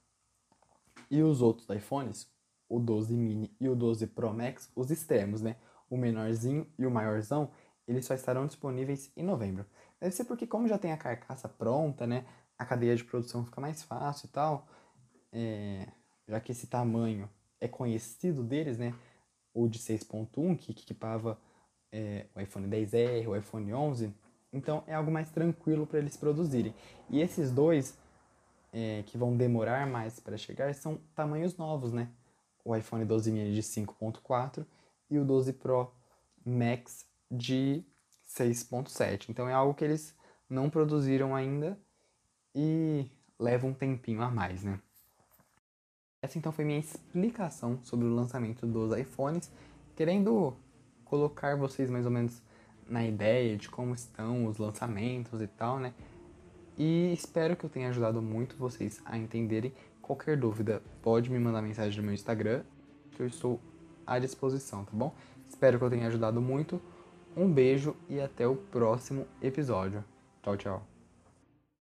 E 1.12 1.22
os 1.22 1.44
outros 1.44 1.70
iPhones, 1.70 2.28
o 2.68 2.80
12 2.80 3.16
mini 3.16 3.56
e 3.60 3.70
o 3.70 3.76
12 3.76 4.08
Pro 4.08 4.34
Max, 4.34 4.72
os 4.76 4.90
extremos, 4.90 5.44
né? 5.44 5.58
O 5.88 5.96
menorzinho 5.96 6.68
e 6.76 6.88
o 6.88 6.92
maiorzão, 6.92 7.52
eles 7.88 8.04
só 8.04 8.16
estarão 8.16 8.48
disponíveis 8.48 9.12
em 9.16 9.24
novembro. 9.24 9.64
Deve 10.02 10.16
ser 10.16 10.26
porque 10.26 10.48
como 10.48 10.68
já 10.68 10.80
tem 10.80 10.92
a 10.92 10.98
carcaça 10.98 11.48
pronta, 11.48 12.08
né? 12.08 12.26
A 12.58 12.66
cadeia 12.66 12.96
de 12.96 13.04
produção 13.04 13.46
fica 13.46 13.62
mais 13.62 13.84
fácil 13.84 14.26
e 14.26 14.30
tal. 14.30 14.68
É, 15.40 15.88
já 16.28 16.40
que 16.40 16.52
esse 16.52 16.66
tamanho 16.66 17.30
é 17.62 17.68
conhecido 17.68 18.42
deles, 18.42 18.80
né? 18.80 18.96
O 19.54 19.68
de 19.68 19.78
6.1, 19.78 20.58
que 20.58 20.72
equipava 20.72 21.40
é, 21.92 22.26
o 22.36 22.42
iPhone 22.42 22.68
10R, 22.68 23.28
o 23.28 23.36
iPhone 23.36 23.72
11. 23.72 24.12
Então 24.52 24.84
é 24.88 24.96
algo 24.96 25.12
mais 25.12 25.30
tranquilo 25.30 25.86
para 25.86 26.00
eles 26.00 26.18
produzirem. 26.18 26.74
E 27.08 27.22
esses 27.22 27.52
dois 27.52 27.96
é, 28.74 29.04
que 29.06 29.16
vão 29.16 29.38
demorar 29.38 29.86
mais 29.86 30.20
para 30.20 30.38
chegar 30.38 30.74
são 30.74 30.98
tamanhos 31.14 31.56
novos, 31.56 31.94
né? 31.94 32.10
O 32.66 32.76
iPhone 32.76 33.06
12 33.06 33.32
mini 33.32 33.54
de 33.54 33.62
5.4 33.62 34.66
e 35.12 35.20
o 35.20 35.24
12 35.24 35.54
Pro 35.54 35.92
Max 36.44 37.06
de 37.30 37.84
6.7. 38.28 39.30
Então 39.30 39.48
é 39.48 39.54
algo 39.54 39.76
que 39.76 39.86
eles 39.86 40.16
não 40.50 40.68
produziram 40.68 41.36
ainda 41.36 41.80
e 42.56 43.06
leva 43.40 43.68
um 43.68 43.74
tempinho 43.74 44.24
a 44.24 44.32
mais, 44.32 44.64
né? 44.64 44.80
Essa 46.22 46.38
então 46.38 46.52
foi 46.52 46.66
minha 46.66 46.80
explicação 46.80 47.80
sobre 47.84 48.08
o 48.08 48.14
lançamento 48.14 48.66
dos 48.66 48.98
iPhones, 48.98 49.52
querendo 49.96 50.56
colocar 51.06 51.56
vocês 51.56 51.90
mais 51.90 52.06
ou 52.06 52.12
menos 52.12 52.42
na 52.88 53.06
ideia 53.06 53.56
de 53.56 53.70
como 53.70 53.94
estão 53.94 54.46
os 54.48 54.58
lançamentos 54.58 55.42
e 55.42 55.48
tal, 55.48 55.80
né? 55.80 55.94
E 56.78 57.12
espero 57.14 57.56
que 57.56 57.66
eu 57.66 57.70
tenha 57.70 57.90
ajudado 57.90 58.22
muito 58.22 58.58
vocês 58.58 59.02
a 59.06 59.18
entenderem. 59.18 59.74
Qualquer 60.02 60.38
dúvida, 60.38 60.82
pode 61.02 61.30
me 61.30 61.38
mandar 61.38 61.62
mensagem 61.62 61.98
no 62.00 62.06
meu 62.06 62.14
Instagram, 62.14 62.64
que 63.12 63.22
eu 63.22 63.28
estou 63.28 63.60
à 64.06 64.18
disposição, 64.18 64.86
tá 64.86 64.92
bom? 64.94 65.14
Espero 65.48 65.78
que 65.78 65.86
eu 65.86 65.90
tenha 65.90 66.08
ajudado 66.08 66.42
muito. 66.42 66.82
Um 67.36 67.52
beijo 67.52 67.96
e 68.10 68.20
até 68.20 68.48
o 68.48 68.56
próximo 68.56 69.28
episódio. 69.42 70.04
Tchau, 70.42 70.58
tchau. 70.58 70.97